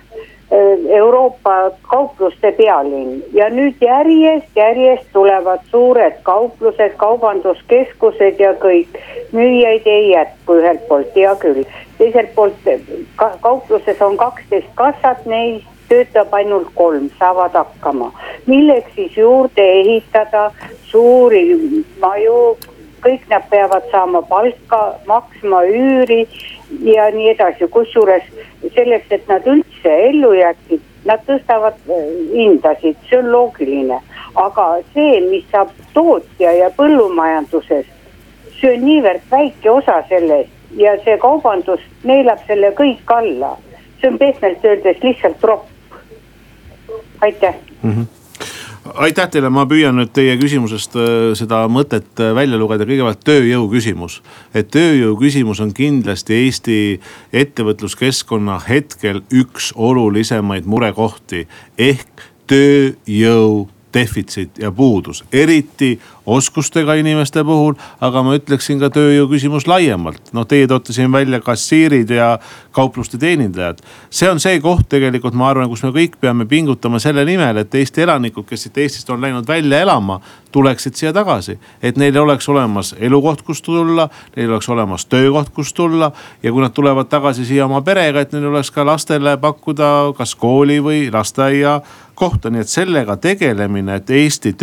Euroopa 0.90 1.72
kaupluste 1.82 2.52
pealinn 2.52 3.22
ja 3.34 3.50
nüüd 3.50 3.82
järjest, 3.82 4.50
järjest 4.56 5.12
tulevad 5.14 5.64
suured 5.72 6.18
kauplused, 6.24 6.98
kaubanduskeskused 6.98 8.40
ja 8.40 8.54
kõik. 8.54 9.00
müüjaid 9.32 9.88
ei 9.90 10.10
jätku 10.12 10.56
ühelt 10.62 10.88
poolt, 10.88 11.16
hea 11.16 11.36
küll, 11.36 11.64
teiselt 11.98 12.36
poolt 12.36 12.68
ka, 13.16 13.32
kaupluses 13.42 14.02
on 14.02 14.18
kaksteist 14.18 14.70
kassat, 14.76 15.26
neist 15.26 15.68
töötab 15.90 16.34
ainult 16.34 16.70
kolm, 16.76 17.10
saavad 17.20 17.54
hakkama. 17.54 18.12
milleks 18.46 18.96
siis 18.96 19.18
juurde 19.18 19.66
ehitada 19.82 20.52
suuri 20.92 21.58
maju, 22.02 22.58
kõik 23.06 23.28
nad 23.30 23.46
peavad 23.50 23.86
saama 23.92 24.22
palka, 24.30 24.82
maksma 25.06 25.62
üüri 25.70 26.26
ja 26.90 27.10
nii 27.14 27.30
edasi, 27.36 27.68
kusjuures 27.76 28.26
selleks, 28.74 29.12
et 29.12 29.28
nad 29.30 29.46
üldse 29.50 29.94
ellu 30.10 30.34
jääksid, 30.34 30.82
nad 31.06 31.22
tõstavad 31.28 31.78
äh, 31.86 32.08
hindasid, 32.34 32.98
see 33.10 33.22
on 33.22 33.32
loogiline. 33.32 34.02
aga 34.36 34.64
see, 34.94 35.22
mis 35.30 35.46
saab 35.52 35.70
tootja 35.94 36.52
ja 36.52 36.68
põllumajanduses, 36.76 37.86
see 38.58 38.74
on 38.74 38.84
niivõrd 38.84 39.30
väike 39.32 39.72
osa 39.72 40.02
sellest 40.10 40.52
ja 40.76 40.98
see 41.06 41.16
kaubandus 41.22 41.86
neelab 42.04 42.42
selle 42.48 42.74
kõik 42.76 43.16
alla. 43.20 43.56
see 44.02 44.12
on 44.12 44.18
pehmelt 44.18 44.66
öeldes 44.66 45.02
lihtsalt 45.04 45.44
ropp. 45.44 45.66
aitäh 47.22 47.56
mm. 47.84 47.92
-hmm 47.92 48.25
aitäh 48.94 49.30
teile, 49.32 49.50
ma 49.50 49.66
püüan 49.70 49.98
nüüd 49.98 50.12
teie 50.16 50.36
küsimusest 50.40 50.96
äh, 51.00 51.10
seda 51.38 51.64
mõtet 51.72 52.22
äh, 52.22 52.34
välja 52.38 52.60
lugeda, 52.62 52.86
kõigepealt 52.88 53.24
tööjõu 53.26 53.68
küsimus. 53.72 54.22
et 54.54 54.70
tööjõu 54.74 55.18
küsimus 55.20 55.62
on 55.64 55.74
kindlasti 55.74 56.38
Eesti 56.46 56.80
ettevõtluskeskkonna 57.34 58.60
hetkel 58.68 59.24
üks 59.34 59.72
olulisemaid 59.76 60.66
murekohti. 60.70 61.48
Ehk 61.78 62.28
tööjõu 62.48 63.68
defitsiit 63.96 64.60
ja 64.60 64.72
puudus, 64.72 65.24
eriti 65.32 65.96
oskustega 66.26 66.96
inimeste 67.00 67.44
puhul, 67.44 67.76
aga 68.02 68.24
ma 68.26 68.36
ütleksin 68.38 68.80
ka 68.82 68.90
tööjõu 68.94 69.28
küsimus 69.32 69.68
laiemalt. 69.70 70.34
noh, 70.34 70.46
teie 70.48 70.68
toote 70.68 70.94
siin 70.94 71.12
välja 71.12 71.40
kassiirid 71.42 72.10
ja 72.10 72.40
kaupluste 72.72 73.18
teenindajad. 73.18 73.82
see 74.10 74.30
on 74.30 74.40
see 74.40 74.60
koht 74.60 74.90
tegelikult, 74.90 75.34
ma 75.34 75.50
arvan, 75.50 75.70
kus 75.70 75.84
me 75.84 75.90
kõik 75.90 76.18
peame 76.22 76.46
pingutama 76.46 77.00
selle 77.00 77.26
nimel, 77.26 77.58
et 77.58 77.76
Eesti 77.76 78.02
elanikud, 78.02 78.46
kes 78.46 78.68
siit 78.68 78.78
Eestist 78.78 79.10
on 79.10 79.22
läinud 79.22 79.48
välja 79.48 79.82
elama, 79.82 80.20
tuleksid 80.52 80.96
siia 80.96 81.14
tagasi. 81.14 81.60
et 81.82 81.98
neil 81.98 82.18
oleks 82.18 82.50
olemas 82.50 82.96
elukoht, 83.00 83.42
kust 83.42 83.66
tulla, 83.66 84.10
neil 84.36 84.52
oleks 84.52 84.70
olemas 84.70 85.06
töökoht, 85.06 85.50
kust 85.50 85.76
tulla 85.76 86.12
ja 86.44 86.52
kui 86.52 86.62
nad 86.62 86.74
tulevad 86.74 87.10
tagasi 87.10 87.46
siia 87.46 87.66
oma 87.66 87.82
perega, 87.82 88.22
et 88.22 88.32
neil 88.34 88.46
oleks 88.46 88.72
ka 88.72 88.86
lastele 88.86 89.38
pakkuda 89.38 90.14
kas 90.18 90.36
kooli 90.36 90.80
või 90.80 91.10
lasteaia 91.14 91.82
kohta, 92.16 92.50
nii 92.50 92.64
et 92.64 92.72
sellega 92.72 93.18
tegelemine, 93.18 94.00
et 94.00 94.10
Eesti 94.10 94.54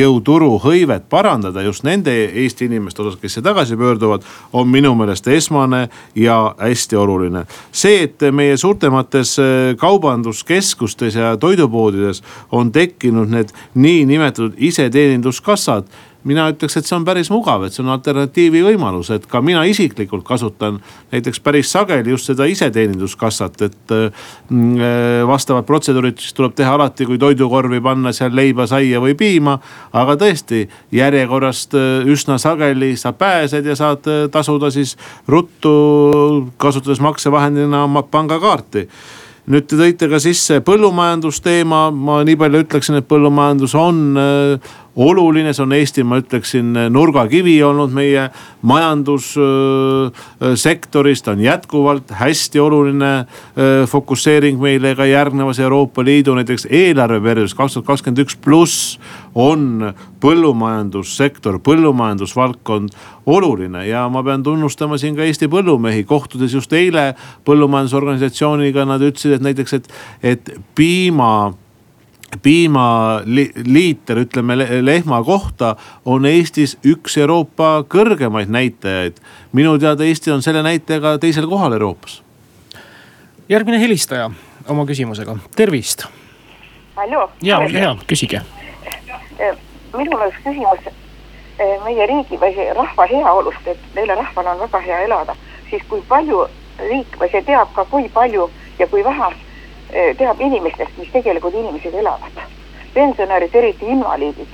tööjõuturu 0.00 0.54
hõivet 0.62 1.04
parandada 1.12 1.62
just 1.64 1.84
nende 1.84 2.12
Eesti 2.42 2.68
inimeste 2.70 3.02
osas, 3.02 3.18
kes 3.20 3.36
siia 3.36 3.44
tagasi 3.44 3.76
pöörduvad, 3.76 4.24
on 4.52 4.68
minu 4.68 4.94
meelest 4.96 5.28
esmane 5.28 5.88
ja 6.16 6.54
hästi 6.58 6.96
oluline. 6.96 7.44
see, 7.72 8.02
et 8.04 8.20
meie 8.32 8.56
suurtemates 8.56 9.38
äh, 9.38 9.76
kaubanduskeskustes 9.76 11.14
ja 11.14 11.36
toidupoodides 11.36 12.22
on 12.52 12.72
tekkinud 12.72 13.28
need 13.28 13.52
niinimetatud 13.74 14.54
iseteeninduskassad 14.56 15.84
mina 16.28 16.46
ütleks, 16.52 16.76
et 16.76 16.88
see 16.88 16.96
on 16.96 17.04
päris 17.06 17.30
mugav, 17.32 17.64
et 17.64 17.74
see 17.74 17.82
on 17.84 17.92
alternatiivi 17.94 18.62
võimalus, 18.64 19.10
et 19.14 19.26
ka 19.30 19.40
mina 19.44 19.62
isiklikult 19.68 20.24
kasutan 20.26 20.80
näiteks 21.12 21.40
päris 21.44 21.70
sageli 21.72 22.12
just 22.12 22.28
seda 22.30 22.46
iseteeninduskassat, 22.50 23.62
et 23.66 23.94
mm, 23.94 24.74
äh, 24.76 25.22
vastavad 25.28 25.64
protseduurid 25.68 26.20
siis 26.20 26.36
tuleb 26.36 26.56
teha 26.58 26.74
alati, 26.76 27.08
kui 27.08 27.18
toidukorvi 27.20 27.80
panna 27.84 28.12
seal 28.16 28.34
leiba, 28.36 28.68
saia 28.70 29.00
või 29.00 29.16
piima. 29.18 29.58
aga 29.92 30.16
tõesti 30.20 30.66
järjekorrast 30.92 31.74
äh, 31.78 32.04
üsna 32.10 32.38
sageli 32.38 32.94
sa 32.96 33.12
pääsed 33.12 33.66
ja 33.66 33.76
saad 33.76 34.06
äh, 34.10 34.28
tasuda 34.30 34.70
siis 34.70 34.96
ruttu, 35.28 36.50
kasutades 36.60 37.00
maksevahendina 37.00 37.84
oma 37.84 38.02
pangakaarti 38.02 38.88
nüüd 39.50 39.66
te 39.66 39.78
tõite 39.78 40.06
ka 40.10 40.20
sisse 40.22 40.60
põllumajandusteema, 40.62 41.88
ma 41.90 42.20
nii 42.26 42.36
palju 42.38 42.60
ütleksin, 42.64 43.00
et 43.00 43.08
põllumajandus 43.10 43.74
on 43.78 44.02
oluline, 44.96 45.52
see 45.54 45.62
on 45.62 45.72
Eesti, 45.72 46.02
ma 46.04 46.18
ütleksin, 46.20 46.72
nurgakivi 46.90 47.62
olnud 47.62 47.92
meie 47.94 48.30
majandussektoris, 48.66 51.22
ta 51.22 51.30
on 51.32 51.40
jätkuvalt 51.44 52.10
hästi 52.18 52.60
oluline 52.60 53.26
fokusseering 53.90 54.60
meile 54.60 54.94
ka 54.98 55.04
järgnevas 55.08 55.58
Euroopa 55.62 56.04
Liidu 56.04 56.34
näiteks 56.34 56.66
eelarveperioodis 56.70 57.54
kaks 57.54 57.72
tuhat 57.74 57.86
kakskümmend 57.86 58.18
üks 58.24 58.36
pluss 58.42 58.98
on 59.34 59.94
põllumajandussektor, 60.20 61.58
põllumajandusvaldkond 61.64 62.88
oluline. 63.30 63.86
Ja 63.88 64.08
ma 64.12 64.22
pean 64.26 64.42
tunnustama 64.42 64.98
siin 64.98 65.16
ka 65.16 65.24
Eesti 65.24 65.48
põllumehi, 65.50 66.04
kohtudes 66.08 66.54
just 66.54 66.72
eile 66.76 67.14
põllumajandusorganisatsiooniga, 67.48 68.84
nad 68.88 69.00
ütlesid, 69.06 69.38
et 69.38 69.46
näiteks, 69.46 69.72
et, 69.78 69.86
et 70.34 70.52
piima 70.74 71.52
piimaliiter, 72.42 74.16
ütleme 74.16 74.56
lehma 74.86 75.22
kohta 75.24 75.76
on 76.04 76.26
Eestis 76.26 76.76
üks 76.86 77.18
Euroopa 77.18 77.84
kõrgemaid 77.88 78.48
näitajaid. 78.48 79.18
minu 79.52 79.78
teada 79.78 80.04
Eesti 80.04 80.30
on 80.30 80.42
selle 80.42 80.62
näitajaga 80.62 81.18
teisel 81.18 81.48
kohal 81.48 81.72
Euroopas. 81.72 82.22
järgmine 83.48 83.80
helistaja 83.80 84.30
oma 84.68 84.86
küsimusega, 84.86 85.36
tervist. 85.56 86.04
ja, 87.42 87.60
ja 87.70 87.96
küsige. 88.06 88.42
Minul 89.96 90.20
oleks 90.20 90.36
küsimus 90.44 90.94
meie 91.84 92.06
riigi 92.06 92.38
või 92.40 92.54
rahva 92.74 93.06
heaolust, 93.10 93.66
et 93.66 93.78
meile 93.94 94.14
rahval 94.14 94.46
on 94.46 94.58
väga 94.60 94.80
hea 94.80 94.98
elada, 95.04 95.36
siis 95.70 95.82
kui 95.88 96.02
palju 96.08 96.46
riik 96.78 97.16
või 97.20 97.30
see 97.30 97.42
teab 97.42 97.72
ka, 97.74 97.84
kui 97.84 98.08
palju 98.08 98.50
ja 98.78 98.86
kui 98.86 99.04
vähe 99.04 99.32
teab 100.18 100.40
inimestest, 100.40 100.96
mis 100.98 101.08
tegelikult 101.12 101.54
inimesed 101.54 101.94
elavad. 101.94 102.42
pensionärid, 102.94 103.54
eriti 103.54 103.86
invaliidid. 103.86 104.48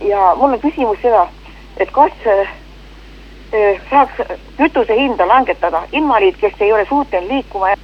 ja 0.00 0.34
mul 0.36 0.52
on 0.52 0.60
küsimus 0.60 0.98
seda, 1.02 1.28
et 1.76 1.90
kas, 1.90 2.12
eh, 2.26 3.80
saaks 3.90 4.12
kütuse 4.56 4.96
hinda 4.96 5.28
langetada, 5.28 5.82
invaliid, 5.92 6.36
kes 6.40 6.52
ei 6.60 6.72
ole 6.72 6.86
suuteline 6.88 7.34
liikuma 7.34 7.68
ja 7.68 7.76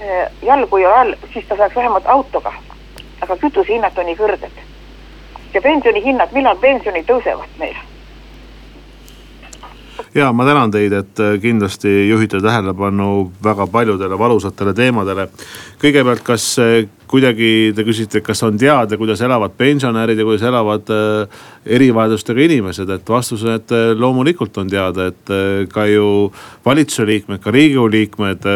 eh, 0.00 0.30
jalgu 0.42 0.76
ei 0.76 0.86
ole 0.86 0.94
all, 0.94 1.14
siis 1.32 1.44
ta 1.48 1.56
saaks 1.56 1.76
vähemalt 1.76 2.06
autoga. 2.06 2.52
aga 3.20 3.36
kütusehinnad 3.36 3.98
on 3.98 4.06
nii 4.06 4.16
kõrged. 4.16 4.64
ja 5.54 5.60
pensionihinnad, 5.62 6.32
millal 6.32 6.56
pensionid 6.56 7.04
tõusevad 7.04 7.58
meil? 7.58 7.76
Ja 10.14 10.32
ma 10.32 10.44
tänan 10.44 10.70
teid, 10.70 10.92
et 10.92 11.20
äh, 11.20 11.36
kindlasti 11.40 12.08
juhite 12.08 12.40
tähelepanu 12.42 13.30
väga 13.44 13.66
paljudele 13.66 14.18
valusatele 14.18 14.74
teemadele. 14.74 15.28
kõigepealt, 15.80 16.22
kas 16.24 16.58
äh, 16.58 16.88
kuidagi 17.10 17.72
te 17.74 17.84
küsite, 17.84 18.20
kas 18.20 18.42
on 18.42 18.58
teada, 18.58 18.96
kuidas 18.96 19.20
elavad 19.20 19.56
pensionärid 19.56 20.18
ja 20.18 20.24
kuidas 20.24 20.42
elavad 20.46 20.90
äh, 20.90 21.40
erivajadustega 21.66 22.46
inimesed, 22.46 22.90
et 22.90 23.08
vastus 23.08 23.44
on, 23.44 23.54
et 23.58 23.74
loomulikult 23.96 24.58
on 24.58 24.68
teada, 24.68 25.10
et 25.10 25.68
ka 25.72 25.86
ju 25.86 26.30
valitsuse 26.64 27.06
liikmed, 27.06 27.42
ka 27.42 27.50
riigikogu 27.50 27.90
liikmed 27.92 28.46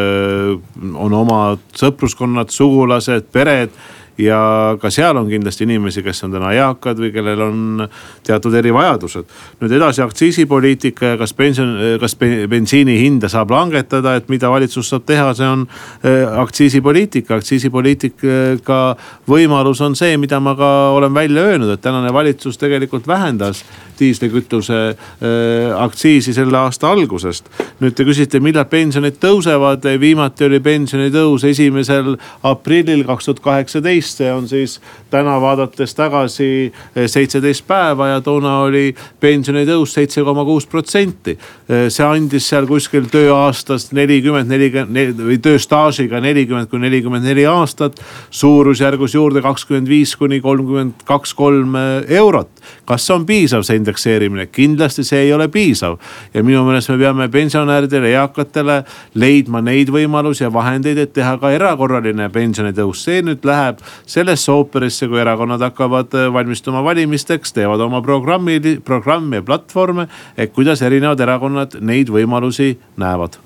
on 0.95 1.13
oma 1.13 1.41
sõpruskonnad, 1.77 2.51
sugulased, 2.55 3.29
pered 3.33 3.75
ja 4.19 4.77
ka 4.81 4.91
seal 4.95 5.17
on 5.19 5.29
kindlasti 5.31 5.67
inimesi, 5.67 6.03
kes 6.03 6.25
on 6.27 6.35
täna 6.35 6.53
eakad 6.55 7.01
või 7.03 7.11
kellel 7.15 7.41
on 7.43 7.87
teatud 8.27 8.55
erivajadused. 8.55 9.27
nüüd 9.61 9.75
edasi 9.79 10.03
aktsiisipoliitika 10.03 11.15
ja 11.15 11.19
kas 11.19 11.35
pension, 11.35 11.75
kas 12.01 12.17
bensiini 12.51 12.99
hinda 13.01 13.29
saab 13.29 13.51
langetada, 13.51 14.17
et 14.17 14.29
mida 14.29 14.51
valitsus 14.51 14.89
saab 14.93 15.07
teha, 15.07 15.33
see 15.35 15.49
on 15.49 15.67
äh, 15.67 16.41
aktsiisipoliitika. 16.43 17.35
aktsiisipoliitika 17.35 18.81
võimalus 19.29 19.83
on 19.83 19.97
see, 19.99 20.17
mida 20.17 20.41
ma 20.41 20.55
ka 20.59 20.71
olen 20.95 21.15
välja 21.15 21.43
öelnud, 21.51 21.75
et 21.75 21.83
tänane 21.83 22.13
valitsus 22.13 22.59
tegelikult 22.59 23.09
vähendas 23.09 23.65
diislikütuse 23.99 24.81
äh, 24.95 25.83
aktsiisi 25.83 26.35
selle 26.35 26.59
aasta 26.59 26.93
algusest. 26.93 27.51
nüüd 27.81 27.95
te 27.97 28.05
küsite, 28.05 28.41
millal 28.41 28.69
pensionid 28.71 29.19
tõusevad, 29.23 29.85
viimati 30.01 30.45
oli 30.47 30.61
pensionitõus 30.61 31.45
esimesel 31.49 32.15
aprillil 32.43 33.05
kaks 33.05 33.31
tuhat 33.31 33.41
kaheksateist 33.45 33.95
teist, 33.95 34.19
see 34.19 34.33
on 34.33 34.49
siis 34.49 34.79
täna 35.11 35.37
vaadates 35.41 35.95
tagasi 35.95 36.49
eh, 36.67 37.07
seitseteist 37.11 37.67
päeva 37.69 38.09
ja 38.15 38.21
toona 38.25 38.59
oli 38.67 38.95
pensionitõus 39.21 39.95
seitse 39.95 40.25
koma 40.27 40.45
kuus 40.47 40.67
protsenti. 40.71 41.37
Eh, 41.69 41.87
see 41.93 42.07
andis 42.07 42.49
seal 42.51 42.69
kuskil 42.71 43.09
tööaastast 43.13 43.95
nelikümmend, 43.97 44.51
nelikümmend 44.51 45.23
või 45.29 45.39
tööstaažiga 45.43 46.21
nelikümmend 46.25 46.71
kuni 46.71 46.89
nelikümmend 46.89 47.25
neli 47.25 47.47
aastat. 47.47 48.01
suurusjärgus 48.31 49.15
juurde 49.15 49.43
kakskümmend 49.43 49.89
viis 49.89 50.17
kuni 50.17 50.41
kolmkümmend 50.41 51.05
kaks, 51.05 51.35
kolm 51.35 51.77
eurot. 52.09 52.54
Kas 52.89 53.11
on 53.11 53.27
piisav, 53.27 53.65
see 53.67 53.79
indekseerimine? 53.81 54.47
kindlasti 54.53 55.05
see 55.07 55.25
ei 55.27 55.33
ole 55.33 55.49
piisav 55.53 55.97
ja 56.35 56.43
minu 56.45 56.65
meelest 56.67 56.93
me 56.93 56.99
peame 57.01 57.29
pensionäridele, 57.33 58.13
eakatele 58.19 58.81
leidma 59.21 59.63
neid 59.65 59.93
võimalusi 59.95 60.45
ja 60.45 60.53
vahendeid, 60.53 60.99
et 60.99 61.15
teha 61.17 61.37
ka 61.41 61.53
erakorraline 61.55 62.29
pensionitõus. 62.35 63.05
see 63.05 63.23
nüüd 63.23 63.45
läheb 63.45 63.81
sellesse 64.07 64.53
ooperisse, 64.53 65.09
kui 65.09 65.21
erakonnad 65.21 65.63
hakkavad 65.69 66.15
äh, 66.19 66.29
valmistuma 66.33 66.85
valimisteks, 66.85 67.55
teevad 67.57 67.81
oma 67.81 68.03
programmi, 68.03 68.61
programme 68.85 69.41
ja 69.41 69.43
platvorme. 69.43 70.09
et 70.37 70.53
kuidas 70.53 70.83
erinevad 70.83 71.21
erakonnad 71.21 71.81
neid 71.81 72.13
võimalusi 72.13 72.75
näevad 72.97 73.41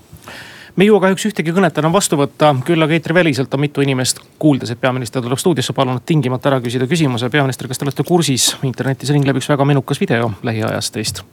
me 0.79 0.87
ei 0.87 0.93
jõua 0.93 1.01
kahjuks 1.03 1.25
ühtegi 1.27 1.51
kõnet 1.55 1.79
enam 1.81 1.91
vastu 1.91 2.15
võtta, 2.21 2.53
küll 2.67 2.85
aga 2.85 2.95
eetriväliselt 2.95 3.55
on 3.55 3.63
mitu 3.65 3.83
inimest, 3.83 4.21
kuuldes, 4.39 4.71
et 4.71 4.81
peaminister 4.81 5.23
tuleb 5.25 5.41
stuudiosse, 5.41 5.75
palunud 5.75 6.05
tingimata 6.07 6.53
ära 6.53 6.61
küsida 6.63 6.87
küsimuse. 6.87 7.31
peaminister, 7.31 7.67
kas 7.67 7.81
te 7.81 7.87
olete 7.87 8.05
kursis, 8.07 8.53
internetis 8.63 9.11
ringleb 9.11 9.41
üks 9.41 9.49
väga 9.51 9.67
menukas 9.67 9.99
video 10.01 10.31
lähiajast 10.47 10.95
teist, 10.95 11.25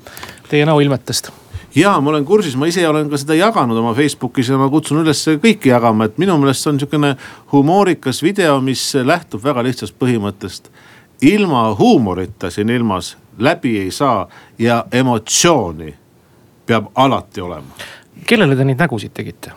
teie 0.49 0.65
näoilmetest 0.65 1.29
ja 1.75 1.93
ma 2.01 2.09
olen 2.09 2.25
kursis, 2.25 2.55
ma 2.57 2.65
ise 2.65 2.87
olen 2.89 3.09
ka 3.09 3.19
seda 3.21 3.37
jaganud 3.37 3.77
oma 3.77 3.93
Facebookis 3.93 4.49
ja 4.49 4.57
ma 4.57 4.69
kutsun 4.73 5.03
üles 5.03 5.21
kõiki 5.43 5.69
jagama, 5.69 6.07
et 6.09 6.17
minu 6.17 6.39
meelest 6.41 6.63
see 6.63 6.71
on 6.71 6.79
sihukene 6.81 7.11
humoorikas 7.51 8.23
video, 8.23 8.57
mis 8.65 8.81
lähtub 9.03 9.43
väga 9.43 9.63
lihtsast 9.63 9.97
põhimõttest. 9.99 10.71
ilma 11.21 11.75
huumorita 11.75 12.49
siin 12.49 12.69
ilmas 12.69 13.17
läbi 13.37 13.77
ei 13.79 13.91
saa 13.91 14.27
ja 14.59 14.85
emotsiooni 14.91 15.93
peab 16.65 16.89
alati 16.95 17.41
olema. 17.41 17.67
Kellele 18.27 18.55
te 18.55 18.67
neid 18.67 18.81
nägusid 18.81 19.13
tegite? 19.15 19.53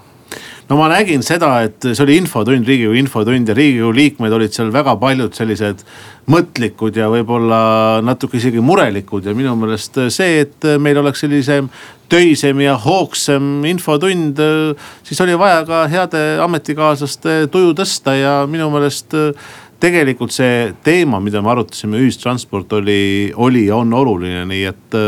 no 0.68 0.76
ma 0.76 0.88
nägin 0.92 1.22
seda, 1.24 1.50
et 1.64 1.80
see 1.80 2.04
oli 2.04 2.18
infotund, 2.20 2.66
riigikogu 2.68 2.98
infotund 3.00 3.48
ja 3.48 3.56
riigikogu 3.56 3.94
liikmed 3.96 4.34
olid 4.36 4.54
seal 4.54 4.72
väga 4.72 4.94
paljud 5.00 5.36
sellised 5.36 5.84
mõtlikud 6.28 6.96
ja 6.98 7.08
võib-olla 7.12 7.60
natuke 8.04 8.36
isegi 8.40 8.60
murelikud 8.64 9.28
ja 9.28 9.36
minu 9.36 9.54
meelest 9.56 9.96
see, 10.12 10.42
et 10.44 10.66
meil 10.80 11.00
oleks 11.00 11.24
sellisem 11.24 11.70
töisem 12.12 12.60
ja 12.64 12.74
hoogsam 12.80 13.64
infotund, 13.68 14.40
siis 15.04 15.20
oli 15.24 15.36
vaja 15.40 15.64
ka 15.68 15.86
heade 15.92 16.22
ametikaaslaste 16.44 17.40
tuju 17.52 17.72
tõsta 17.78 18.16
ja 18.16 18.34
minu 18.48 18.68
meelest 18.72 19.16
tegelikult 19.80 20.34
see 20.34 20.72
teema, 20.84 21.20
mida 21.22 21.40
me 21.44 21.52
arutasime, 21.52 22.00
ühistransport 22.02 22.72
oli, 22.80 23.32
oli 23.36 23.68
ja 23.68 23.78
on 23.78 23.92
oluline, 23.94 24.44
nii 24.50 24.64
et 24.68 25.00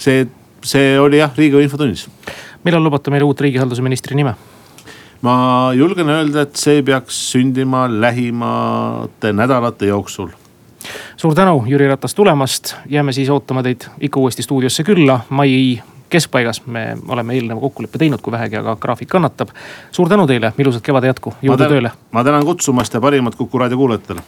see, 0.00 0.26
see 0.64 0.94
oli 0.98 1.20
jah, 1.20 1.34
riigikogu 1.36 1.66
infotunnis. 1.66 2.08
Millal 2.64 2.84
lubate 2.84 3.10
meile 3.10 3.24
uut 3.24 3.40
riigihalduse 3.40 3.82
ministri 3.82 4.16
nime? 4.16 4.34
ma 5.22 5.36
julgen 5.74 6.08
öelda, 6.14 6.46
et 6.46 6.56
see 6.56 6.82
peaks 6.82 7.18
sündima 7.32 7.86
lähimate 7.90 9.32
nädalate 9.32 9.90
jooksul 9.90 10.30
suur 11.16 11.34
tänu, 11.34 11.64
Jüri 11.66 11.88
Ratas 11.88 12.14
tulemast, 12.14 12.74
jääme 12.86 13.12
siis 13.12 13.30
ootama 13.30 13.62
teid 13.62 13.88
ikka 14.00 14.20
uuesti 14.20 14.42
stuudiosse 14.42 14.84
külla 14.86 15.20
mai 15.30 15.82
keskpaigas 16.08 16.62
me 16.66 16.96
oleme 17.08 17.34
eelneva 17.34 17.60
kokkuleppe 17.60 17.98
teinud, 17.98 18.20
kui 18.20 18.32
vähegi, 18.32 18.56
aga 18.56 18.76
graafik 18.80 19.08
kannatab. 19.08 19.48
suur 19.92 20.08
tänu 20.08 20.26
teile, 20.26 20.52
ilusat 20.58 20.82
kevade 20.82 21.06
jätku, 21.06 21.34
jõudu 21.42 21.68
tööle. 21.68 21.92
ma 22.12 22.24
tänan 22.24 22.46
kutsumast 22.46 22.94
ja 22.94 23.00
parimat 23.00 23.34
Kuku 23.34 23.58
raadio 23.58 23.76
kuulajatele. 23.76 24.22